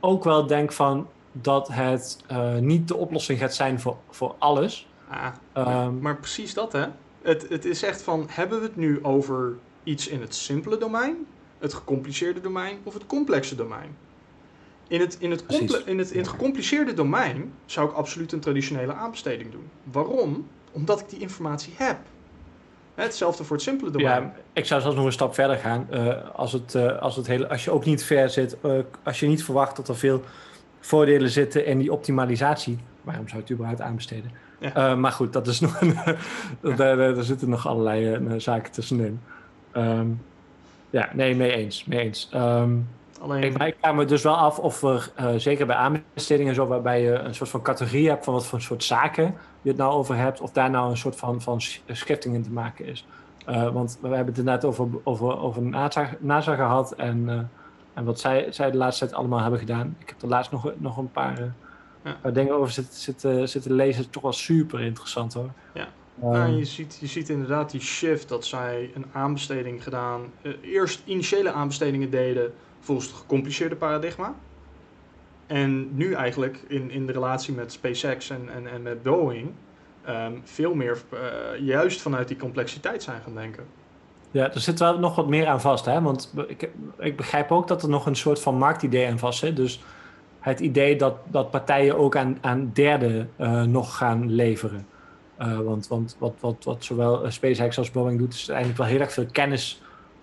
ook 0.00 0.24
wel 0.24 0.46
denk 0.46 0.72
van 0.72 1.08
dat 1.32 1.68
het 1.72 2.18
uh, 2.32 2.54
niet 2.54 2.88
de 2.88 2.96
oplossing 2.96 3.38
gaat 3.38 3.54
zijn 3.54 3.80
voor, 3.80 3.96
voor 4.10 4.34
alles. 4.38 4.88
Ah, 5.08 5.84
um, 5.84 5.98
maar, 6.00 6.16
precies 6.16 6.54
dat 6.54 6.72
hè. 6.72 6.84
Het, 7.22 7.48
het 7.48 7.64
is 7.64 7.82
echt 7.82 8.02
van, 8.02 8.26
hebben 8.30 8.58
we 8.58 8.64
het 8.64 8.76
nu 8.76 9.04
over 9.04 9.54
iets 9.84 10.08
in 10.08 10.20
het 10.20 10.34
simpele 10.34 10.78
domein, 10.78 11.26
het 11.66 11.74
gecompliceerde 11.74 12.40
domein 12.40 12.78
of 12.82 12.94
het 12.94 13.06
complexe 13.06 13.54
domein? 13.54 13.96
In 14.88 15.00
het, 15.00 15.16
in, 15.20 15.30
het 15.30 15.44
in, 15.86 15.98
het, 15.98 16.10
in 16.10 16.18
het 16.18 16.28
gecompliceerde 16.28 16.94
domein 16.94 17.52
zou 17.64 17.88
ik 17.88 17.94
absoluut 17.94 18.32
een 18.32 18.40
traditionele 18.40 18.92
aanbesteding 18.92 19.50
doen. 19.50 19.68
Waarom? 19.82 20.48
Omdat 20.72 21.00
ik 21.00 21.08
die 21.08 21.18
informatie 21.18 21.72
heb. 21.76 21.98
Hetzelfde 22.94 23.44
voor 23.44 23.56
het 23.56 23.64
simpele 23.64 23.90
domein. 23.90 24.22
Ja, 24.22 24.34
ik 24.52 24.64
zou 24.64 24.80
zelfs 24.80 24.96
nog 24.96 25.04
een 25.04 25.12
stap 25.12 25.34
verder 25.34 25.56
gaan. 25.56 25.86
Uh, 25.90 26.14
als, 26.34 26.52
het, 26.52 26.74
uh, 26.74 26.98
als, 26.98 27.16
het 27.16 27.26
hele, 27.26 27.48
als 27.48 27.64
je 27.64 27.70
ook 27.70 27.84
niet 27.84 28.04
ver 28.04 28.30
zit, 28.30 28.56
uh, 28.64 28.78
als 29.02 29.20
je 29.20 29.26
niet 29.26 29.44
verwacht 29.44 29.76
dat 29.76 29.88
er 29.88 29.96
veel 29.96 30.22
voordelen 30.80 31.30
zitten 31.30 31.66
in 31.66 31.78
die 31.78 31.92
optimalisatie, 31.92 32.78
waarom 33.02 33.28
zou 33.28 33.36
je 33.36 33.42
het 33.42 33.52
überhaupt 33.52 33.80
aanbesteden? 33.80 34.30
Ja. 34.60 34.94
maar 34.94 35.12
goed, 35.12 35.32
dat 35.32 35.46
is 35.46 35.60
nog 35.60 35.80
een, 35.80 35.94
daar, 36.76 36.96
daar, 36.96 37.22
zitten 37.22 37.48
nog 37.48 37.66
allerlei 37.66 38.40
zaken 38.40 38.72
tussenin. 38.72 39.20
Um, 39.76 40.20
ja, 40.90 41.08
nee, 41.12 41.36
mee 41.36 41.52
eens. 41.52 41.84
Mee 41.84 41.98
eens. 41.98 42.30
Um, 42.34 42.88
Alleen... 43.20 43.42
Ik, 43.42 43.76
vraag 43.78 43.94
me 43.94 44.04
dus 44.04 44.22
wel 44.22 44.36
af 44.36 44.58
of 44.58 44.82
er, 44.82 45.10
uh, 45.20 45.30
zeker 45.36 45.66
bij 45.66 45.76
aanbestedingen 45.76 46.54
zo, 46.54 46.66
waarbij 46.66 47.02
je 47.02 47.12
een 47.12 47.34
soort 47.34 47.50
van 47.50 47.62
categorie 47.62 48.08
hebt 48.08 48.24
van 48.24 48.34
wat 48.34 48.46
voor 48.46 48.60
soort 48.60 48.84
zaken 48.84 49.34
je 49.62 49.68
het 49.68 49.78
nou 49.78 49.92
over 49.92 50.16
hebt, 50.16 50.40
of 50.40 50.52
daar 50.52 50.70
nou 50.70 50.90
een 50.90 50.96
soort 50.96 51.16
van, 51.16 51.40
van 51.40 51.60
schifting 51.86 52.34
in 52.34 52.42
te 52.42 52.50
maken 52.50 52.86
is. 52.86 53.06
want 53.72 53.98
we 54.00 54.08
hebben 54.08 54.34
het 54.34 54.44
net 54.44 54.64
over, 54.64 54.86
over, 55.04 55.38
over 55.38 55.62
NASA, 55.62 56.10
NASA 56.18 56.54
gehad 56.54 56.92
en, 56.92 57.50
en 57.94 58.04
wat 58.04 58.20
zij, 58.20 58.46
zij 58.50 58.70
de 58.70 58.76
laatste 58.76 59.04
tijd 59.04 59.16
allemaal 59.16 59.40
hebben 59.40 59.58
gedaan. 59.58 59.96
Ik 59.98 60.08
heb 60.08 60.22
er 60.22 60.28
laatst 60.28 60.50
nog, 60.50 60.72
nog 60.76 60.96
een 60.96 61.10
paar, 61.10 61.52
ja. 62.02 62.30
dingen 62.30 62.54
over 62.54 62.72
zitten, 62.72 62.98
zitten, 62.98 63.48
zitten 63.48 63.72
lezen. 63.72 64.10
Toch 64.10 64.22
wel 64.22 64.32
super 64.32 64.80
interessant 64.80 65.34
hoor. 65.34 65.50
Ja. 65.72 65.88
Um, 66.24 66.56
je, 66.56 66.64
ziet, 66.64 66.98
je 67.00 67.06
ziet 67.06 67.28
inderdaad 67.28 67.70
die 67.70 67.80
shift 67.80 68.28
dat 68.28 68.44
zij 68.44 68.90
een 68.94 69.04
aanbesteding 69.12 69.82
gedaan. 69.82 70.20
eerst 70.62 71.02
initiële 71.04 71.52
aanbestedingen 71.52 72.10
deden 72.10 72.52
volgens 72.80 73.06
het 73.06 73.16
gecompliceerde 73.16 73.76
paradigma. 73.76 74.34
En 75.46 75.96
nu 75.96 76.12
eigenlijk 76.12 76.64
in, 76.68 76.90
in 76.90 77.06
de 77.06 77.12
relatie 77.12 77.54
met 77.54 77.72
SpaceX 77.72 78.30
en, 78.30 78.48
en, 78.54 78.66
en 78.66 78.82
met 78.82 79.02
Boeing 79.02 79.50
ehm, 80.04 80.32
veel 80.44 80.74
meer 80.74 80.98
uh, 81.12 81.20
juist 81.66 82.00
vanuit 82.00 82.28
die 82.28 82.36
complexiteit 82.36 83.02
zijn 83.02 83.20
gaan 83.20 83.34
denken. 83.34 83.64
Ja, 84.30 84.52
er 84.52 84.60
zit 84.60 84.78
wel 84.78 84.98
nog 84.98 85.16
wat 85.16 85.28
meer 85.28 85.46
aan 85.46 85.60
vast, 85.60 85.84
hè? 85.84 86.00
Want 86.00 86.32
ik, 86.46 86.70
ik 86.98 87.16
begrijp 87.16 87.52
ook 87.52 87.68
dat 87.68 87.82
er 87.82 87.88
nog 87.88 88.06
een 88.06 88.16
soort 88.16 88.40
van 88.40 88.58
marktidee 88.58 89.08
aan 89.08 89.18
vast 89.18 89.38
zit. 89.38 89.56
Dus 89.56 89.82
het 90.40 90.60
idee 90.60 90.96
dat, 90.96 91.16
dat 91.26 91.50
partijen 91.50 91.98
ook 91.98 92.16
aan, 92.16 92.38
aan 92.40 92.70
derden 92.72 93.30
uh, 93.38 93.62
nog 93.62 93.96
gaan 93.96 94.30
leveren. 94.30 94.86
Uh, 95.40 95.58
want 95.58 95.88
want 95.88 96.16
wat, 96.18 96.34
wat, 96.40 96.64
wat 96.64 96.84
zowel 96.84 97.30
SpaceX 97.30 97.78
als 97.78 97.90
Boeing 97.90 98.18
doet, 98.18 98.34
is 98.34 98.48
eigenlijk 98.48 98.78
wel 98.78 98.86
heel 98.88 99.00
erg 99.00 99.12
veel 99.12 99.26
kennis 99.32 99.82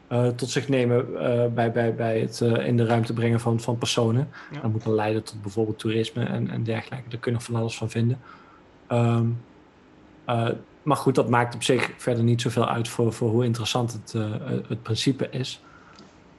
uh, 0.10 0.28
tot 0.28 0.50
zich 0.50 0.68
nemen 0.68 1.06
uh, 1.12 1.46
bij, 1.54 1.72
bij, 1.72 1.96
bij 1.96 2.20
het 2.20 2.40
in 2.42 2.78
de 2.78 2.86
ruimte 2.86 3.14
brengen 3.14 3.40
van, 3.40 3.60
van 3.60 3.78
personen. 3.78 4.30
Ja. 4.52 4.62
Dat 4.62 4.72
moet 4.72 4.84
dan 4.84 4.94
leiden 4.94 5.24
tot 5.24 5.42
bijvoorbeeld 5.42 5.80
toerisme 5.80 6.24
en, 6.24 6.50
en 6.50 6.64
dergelijke. 6.64 7.10
Daar 7.10 7.20
kun 7.20 7.32
je 7.32 7.38
nog 7.38 7.48
van 7.48 7.56
alles 7.56 7.78
van 7.78 7.90
vinden. 7.90 8.20
Um, 8.92 9.42
maar 10.84 10.98
goed, 10.98 11.16
dat 11.16 11.30
maakt 11.30 11.56
op 11.56 11.64
zich 11.64 11.92
verder 11.98 12.24
niet 12.24 12.42
zoveel 12.42 12.68
uit 12.68 12.88
voor, 12.88 13.14
voor 13.14 13.30
hoe 13.30 13.46
interessant 13.46 13.94
het, 13.94 14.14
het 14.68 14.84
principe 14.84 15.30
is. 15.30 15.64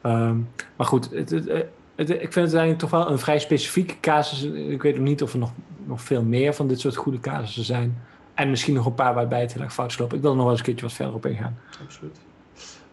Um, 0.03 0.49
maar 0.77 0.87
goed, 0.87 1.11
het, 1.11 1.31
het, 1.31 1.67
het, 1.95 2.11
ik 2.11 2.33
vind 2.33 2.35
het 2.35 2.55
eigenlijk 2.55 2.79
toch 2.79 2.91
wel 2.91 3.11
een 3.11 3.19
vrij 3.19 3.39
specifieke 3.39 4.01
casus. 4.01 4.43
Ik 4.43 4.83
weet 4.83 4.95
nog 4.95 5.05
niet 5.05 5.23
of 5.23 5.33
er 5.33 5.39
nog, 5.39 5.53
nog 5.87 6.03
veel 6.03 6.23
meer 6.23 6.55
van 6.55 6.69
dit 6.69 6.81
soort 6.81 6.97
goede 6.97 7.21
casussen 7.21 7.65
zijn. 7.65 8.03
En 8.35 8.51
misschien 8.51 8.75
nog 8.75 8.87
een 8.87 8.95
paar 8.95 9.15
waarbij 9.15 9.41
het 9.41 9.53
heel 9.53 9.63
erg 9.63 9.73
fout 9.73 9.99
loopt. 9.99 10.13
Ik 10.13 10.21
wil 10.21 10.31
er 10.31 10.37
nog 10.37 10.45
wel 10.45 10.53
eens 10.55 10.61
een 10.61 10.67
keertje 10.67 10.87
wat 10.87 10.95
verder 10.95 11.15
op 11.15 11.27
ingaan. 11.27 11.59
Absoluut. 11.85 12.19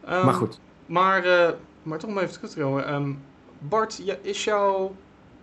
Um, 0.10 0.26
maar 0.26 0.34
goed. 0.34 0.60
Maar, 0.86 1.26
uh, 1.26 1.50
maar 1.84 2.00
toch 2.00 2.10
om 2.10 2.18
even 2.18 2.32
terug 2.32 2.50
te 2.50 2.60
komen. 2.60 2.94
Um, 2.94 3.20
Bart, 3.60 4.02
ja, 4.04 4.16
is 4.22 4.44
jouw 4.44 4.96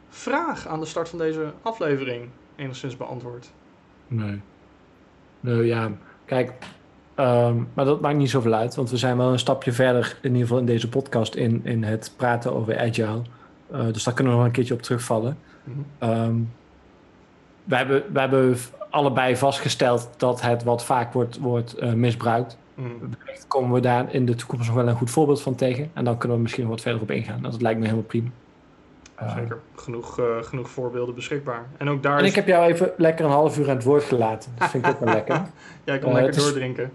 vraag 0.08 0.66
aan 0.66 0.80
de 0.80 0.87
start 0.87 1.08
van 1.08 1.18
deze 1.18 1.52
aflevering 1.62 2.28
enigszins 2.56 2.96
beantwoord? 2.96 3.50
Nee. 4.08 4.40
Nee, 5.40 5.66
ja. 5.66 5.90
Kijk, 6.24 6.52
um, 7.16 7.68
maar 7.74 7.84
dat 7.84 8.00
maakt 8.00 8.16
niet 8.16 8.30
zoveel 8.30 8.54
uit. 8.54 8.74
Want 8.74 8.90
we 8.90 8.96
zijn 8.96 9.16
wel 9.16 9.32
een 9.32 9.38
stapje 9.38 9.72
verder, 9.72 10.18
in 10.22 10.30
ieder 10.30 10.42
geval 10.42 10.58
in 10.58 10.66
deze 10.66 10.88
podcast, 10.88 11.34
in, 11.34 11.61
in 11.64 11.82
het 11.82 12.12
praten 12.16 12.54
over 12.54 12.78
agile. 12.78 13.22
Uh, 13.72 13.87
dus 13.92 14.04
daar 14.04 14.14
kunnen 14.14 14.32
we 14.32 14.38
nog 14.38 14.48
een 14.48 14.54
keertje 14.54 14.74
op 14.74 14.82
terugvallen. 14.82 15.38
Mm 15.64 15.87
-hmm. 15.98 16.50
we, 17.64 17.76
hebben, 17.76 18.04
we 18.12 18.20
hebben 18.20 18.58
allebei 18.90 19.37
vastgesteld 19.37 20.09
dat 20.16 20.40
het 20.40 20.62
wat 20.64 20.85
vaak 20.85 21.12
wordt, 21.12 21.38
wordt 21.38 21.83
uh, 21.83 21.92
misbruikt. 21.92 22.59
Mm. 22.74 23.11
komen 23.48 23.72
we 23.72 23.81
daar 23.81 24.14
in 24.14 24.27
de 24.27 24.35
toekomst 24.35 24.66
nog 24.66 24.77
wel 24.77 24.88
een 24.88 24.96
goed 24.96 25.11
voorbeeld 25.11 25.42
van 25.42 25.55
tegen. 25.55 25.90
En 25.92 26.05
dan 26.05 26.18
kunnen 26.18 26.37
we 26.37 26.42
misschien 26.42 26.62
nog 26.62 26.72
wat 26.72 26.83
verder 26.83 27.01
op 27.01 27.11
ingaan. 27.11 27.42
Dat 27.42 27.62
lijkt 27.62 27.79
me 27.79 27.85
helemaal 27.85 28.07
prima. 28.07 28.29
Zeker. 29.27 29.59
Genoeg, 29.74 30.20
uh, 30.20 30.27
genoeg 30.42 30.70
voorbeelden 30.70 31.14
beschikbaar. 31.14 31.66
En 31.77 31.88
ook 31.88 32.03
daar. 32.03 32.18
En 32.18 32.24
ik 32.24 32.35
heb 32.35 32.46
jou 32.46 32.72
even 32.72 32.92
lekker 32.96 33.24
een 33.24 33.31
half 33.31 33.59
uur 33.59 33.68
aan 33.68 33.77
het 33.77 33.85
woord 33.85 34.03
gelaten. 34.03 34.53
Dat 34.59 34.70
vind 34.70 34.85
ik 34.87 34.90
ook 34.90 35.01
wel 35.01 35.14
lekker. 35.14 35.35
ja, 35.85 35.94
ik 35.94 36.01
kan 36.01 36.11
uh, 36.11 36.22
lekker 36.22 36.40
doordrinken. 36.40 36.90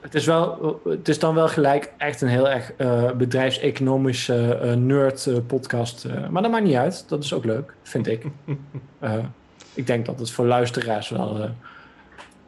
het, 0.00 0.14
is 0.14 0.26
wel, 0.26 0.80
het 0.84 1.08
is 1.08 1.18
dan 1.18 1.34
wel 1.34 1.48
gelijk 1.48 1.92
echt 1.96 2.20
een 2.20 2.28
heel 2.28 2.48
erg 2.48 2.72
uh, 2.78 3.10
bedrijfseconomische 3.12 4.74
nerd 4.78 5.30
podcast. 5.46 6.06
maar 6.30 6.42
dat 6.42 6.50
maakt 6.50 6.64
niet 6.64 6.74
uit. 6.74 7.08
Dat 7.08 7.24
is 7.24 7.32
ook 7.32 7.44
leuk, 7.44 7.74
vind 7.82 8.06
ik. 8.06 8.26
ik 9.76 9.86
denk 9.86 10.06
dat 10.06 10.18
het 10.18 10.30
voor 10.30 10.46
luisteraars 10.46 11.08
wel. 11.08 11.50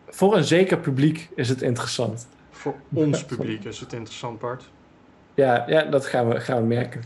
voor 0.09 0.37
een 0.37 0.45
zeker 0.45 0.79
publiek 0.79 1.29
is 1.35 1.49
het 1.49 1.63
interessant. 1.63 2.27
Voor 2.51 2.75
ons 2.93 3.25
publiek 3.25 3.65
is 3.65 3.81
het 3.81 3.93
interessant, 3.93 4.39
Bart. 4.39 4.65
Ja, 5.39 5.65
ja 5.67 5.83
dat 5.83 6.07
gaan 6.07 6.29
we, 6.29 6.41
gaan 6.41 6.61
we 6.61 6.67
merken. 6.67 7.03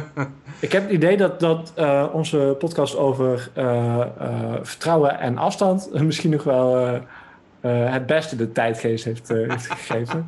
ik 0.66 0.72
heb 0.72 0.82
het 0.82 0.92
idee 0.92 1.16
dat, 1.16 1.40
dat 1.40 1.72
uh, 1.78 2.06
onze 2.12 2.56
podcast 2.58 2.96
over 2.96 3.50
uh, 3.56 3.64
uh, 4.20 4.54
vertrouwen 4.62 5.18
en 5.18 5.38
afstand 5.38 5.92
misschien 6.02 6.30
nog 6.30 6.42
wel 6.42 7.00
het 7.60 8.06
beste 8.06 8.36
de 8.36 8.52
tijdgeest 8.52 9.04
heeft, 9.04 9.28
heeft 9.28 9.66
gegeven. 9.66 10.26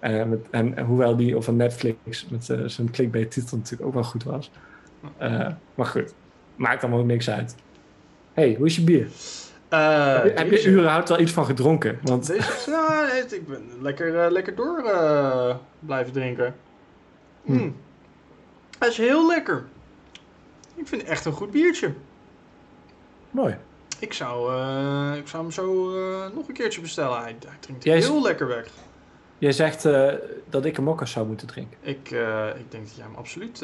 met, 0.28 0.50
en, 0.50 0.78
hoewel 0.78 1.16
die 1.16 1.36
over 1.36 1.52
Netflix 1.52 2.26
met 2.28 2.44
zijn 2.66 2.90
clickbait 2.90 3.30
titel 3.30 3.56
natuurlijk 3.56 3.88
ook 3.88 3.94
wel 3.94 4.04
goed 4.04 4.24
was. 4.24 4.50
maar 5.74 5.86
goed, 5.86 6.14
maakt 6.56 6.82
allemaal 6.82 7.04
niks 7.04 7.30
uit. 7.30 7.54
Hey, 8.36 8.54
hoe 8.58 8.66
is 8.66 8.76
je 8.76 8.82
bier? 8.82 9.08
Uh, 9.70 10.22
heb, 10.34 10.50
je 10.50 10.70
überhaupt 10.70 11.08
wel 11.08 11.20
iets 11.20 11.32
van 11.32 11.44
gedronken? 11.44 11.98
Want... 12.02 12.26
Deze, 12.26 12.70
nou, 12.70 13.08
ik 13.30 13.46
ben 13.46 13.68
lekker, 13.80 14.14
uh, 14.14 14.30
lekker 14.30 14.54
door 14.54 14.82
uh, 14.84 15.54
blijven 15.78 16.12
drinken. 16.12 16.54
Mm. 17.42 17.56
Mm. 17.56 17.76
Hij 18.78 18.88
is 18.88 18.96
heel 18.96 19.26
lekker. 19.26 19.64
Ik 20.74 20.86
vind 20.86 21.00
het 21.00 21.10
echt 21.10 21.24
een 21.24 21.32
goed 21.32 21.50
biertje. 21.50 21.92
Mooi. 23.30 23.56
Ik 23.98 24.12
zou, 24.12 24.52
ik 25.16 25.28
zou 25.28 25.42
hem 25.42 25.52
zo 25.52 25.90
nog 26.34 26.48
een 26.48 26.54
keertje 26.54 26.80
bestellen. 26.80 27.18
Hij, 27.18 27.36
hij 27.46 27.56
drinkt 27.60 27.84
Jij 27.84 27.98
heel 27.98 28.22
lekker 28.22 28.46
weg. 28.46 28.68
Jij 29.38 29.52
zegt 29.52 29.82
dat 30.48 30.64
ik 30.64 30.76
hem 30.76 30.88
ook 30.88 31.00
eens 31.00 31.10
zou 31.10 31.26
moeten 31.26 31.46
drinken. 31.46 31.78
Ik, 31.80 32.10
ik 32.56 32.70
denk 32.70 32.84
dat 32.84 32.94
jij 32.96 33.04
hem 33.04 33.14
absoluut 33.14 33.58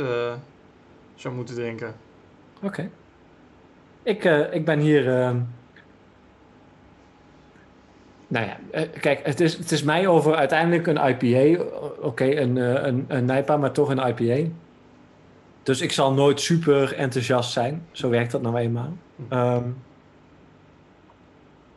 zou 1.14 1.35
moeten 1.35 1.54
drinken. 1.54 1.94
Oké. 2.56 2.66
Okay. 2.66 2.90
Ik, 4.03 4.25
ik 4.53 4.65
ben 4.65 4.79
hier 4.79 5.19
ehm, 5.19 5.37
nou 8.33 8.47
ja, 8.47 8.57
eh, 8.71 8.88
kijk, 9.01 9.27
het 9.27 9.41
is, 9.41 9.57
het 9.57 9.71
is 9.71 9.83
mij 9.83 10.07
over 10.07 10.35
uiteindelijk 10.35 10.87
een 10.87 11.09
IPA. 11.09 11.65
Oké, 12.01 12.25
een, 12.25 12.59
eh, 12.59 12.87
een, 12.87 13.05
een 13.09 13.25
NIPA, 13.25 13.57
maar 13.57 13.73
toch 13.73 13.88
een 13.88 14.09
IPA. 14.09 14.51
Dus 15.62 15.81
ik 15.81 15.93
zal 15.93 16.12
nooit 16.12 16.41
super 16.41 16.95
enthousiast 16.95 17.53
zijn. 17.53 17.87
Zo 17.91 18.09
werkt 18.09 18.31
dat 18.31 18.43
nou 18.43 18.57
eenmaal. 18.57 18.97
Um, 19.31 19.77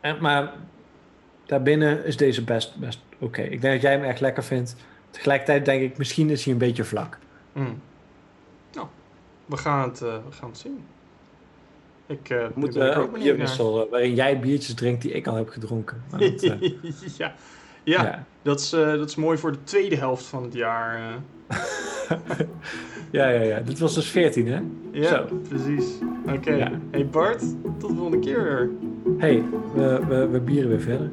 en, 0.00 0.16
maar 0.20 0.52
daarbinnen 1.46 2.04
is 2.04 2.16
deze 2.16 2.44
best, 2.44 2.76
best 2.76 3.00
oké. 3.18 3.42
Ik 3.42 3.60
denk 3.60 3.74
dat 3.74 3.82
jij 3.82 3.92
hem 3.92 4.04
echt 4.04 4.20
lekker 4.20 4.44
vindt. 4.44 4.76
Tegelijkertijd 5.10 5.64
denk 5.64 5.82
ik, 5.82 5.98
misschien 5.98 6.30
is 6.30 6.44
hij 6.44 6.52
een 6.52 6.58
beetje 6.58 6.84
vlak. 6.84 7.18
Mm. 7.52 7.80
Nou, 8.72 8.86
we 9.46 9.56
gaan 9.56 9.88
het, 9.88 9.98
we 9.98 10.20
gaan 10.30 10.48
het 10.48 10.58
zien. 10.58 10.84
Ik 12.06 12.30
uh, 12.30 12.46
moet 12.54 12.78
ook 12.78 13.12
bierwissel 13.12 13.84
uh, 13.84 13.90
waarin 13.90 14.14
jij 14.14 14.40
biertjes 14.40 14.74
drinkt 14.74 15.02
die 15.02 15.12
ik 15.12 15.26
al 15.26 15.34
heb 15.34 15.48
gedronken. 15.48 16.02
Dat, 16.10 16.42
ja. 16.42 16.56
ja. 17.16 17.34
Ja, 17.84 18.24
Dat, 18.42 18.60
is, 18.60 18.70
dat 18.70 19.08
is 19.08 19.14
mooi 19.14 19.38
voor 19.38 19.52
de 19.52 19.62
tweede 19.64 19.96
helft 19.96 20.24
van 20.24 20.42
het 20.42 20.54
jaar. 20.54 20.98
ja, 23.10 23.28
ja, 23.28 23.40
ja. 23.40 23.60
Dit 23.60 23.78
was 23.78 23.94
dus 23.94 24.08
14, 24.08 24.46
hè? 24.46 24.60
Ja, 24.90 25.08
Zo. 25.08 25.40
precies. 25.48 25.84
Oké. 26.26 26.34
Okay. 26.34 26.58
Ja. 26.58 26.70
Hey 26.90 27.06
Bart, 27.06 27.40
tot 27.78 27.90
de 27.90 27.96
volgende 27.96 28.18
keer 28.18 28.42
weer. 28.42 28.70
Hey, 29.18 29.42
we, 29.74 30.00
we, 30.08 30.28
we 30.28 30.40
bieren 30.40 30.68
weer 30.68 30.80
verder. 30.80 31.10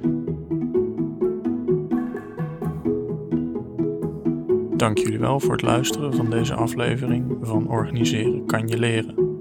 Dank 4.78 4.98
jullie 4.98 5.20
wel 5.20 5.40
voor 5.40 5.52
het 5.52 5.62
luisteren 5.62 6.14
van 6.14 6.30
deze 6.30 6.54
aflevering 6.54 7.38
van 7.42 7.70
Organiseren 7.70 8.46
kan 8.46 8.68
je 8.68 8.78
leren. 8.78 9.33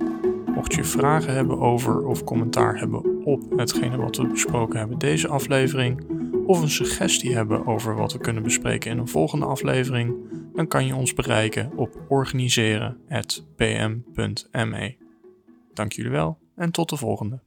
Mocht 0.62 0.74
je 0.74 0.84
vragen 0.84 1.34
hebben 1.34 1.58
over 1.58 2.06
of 2.06 2.24
commentaar 2.24 2.78
hebben 2.78 3.24
op 3.24 3.42
hetgene 3.56 3.96
wat 3.96 4.16
we 4.16 4.26
besproken 4.26 4.78
hebben 4.78 4.98
deze 4.98 5.28
aflevering, 5.28 6.06
of 6.46 6.62
een 6.62 6.70
suggestie 6.70 7.34
hebben 7.34 7.66
over 7.66 7.94
wat 7.94 8.12
we 8.12 8.18
kunnen 8.18 8.42
bespreken 8.42 8.90
in 8.90 8.98
een 8.98 9.08
volgende 9.08 9.46
aflevering, 9.46 10.14
dan 10.54 10.66
kan 10.66 10.86
je 10.86 10.94
ons 10.94 11.14
bereiken 11.14 11.72
op 11.76 12.00
organiseren.pm.me. 12.08 14.96
Dank 15.74 15.92
jullie 15.92 16.10
wel 16.10 16.38
en 16.56 16.70
tot 16.70 16.88
de 16.88 16.96
volgende. 16.96 17.40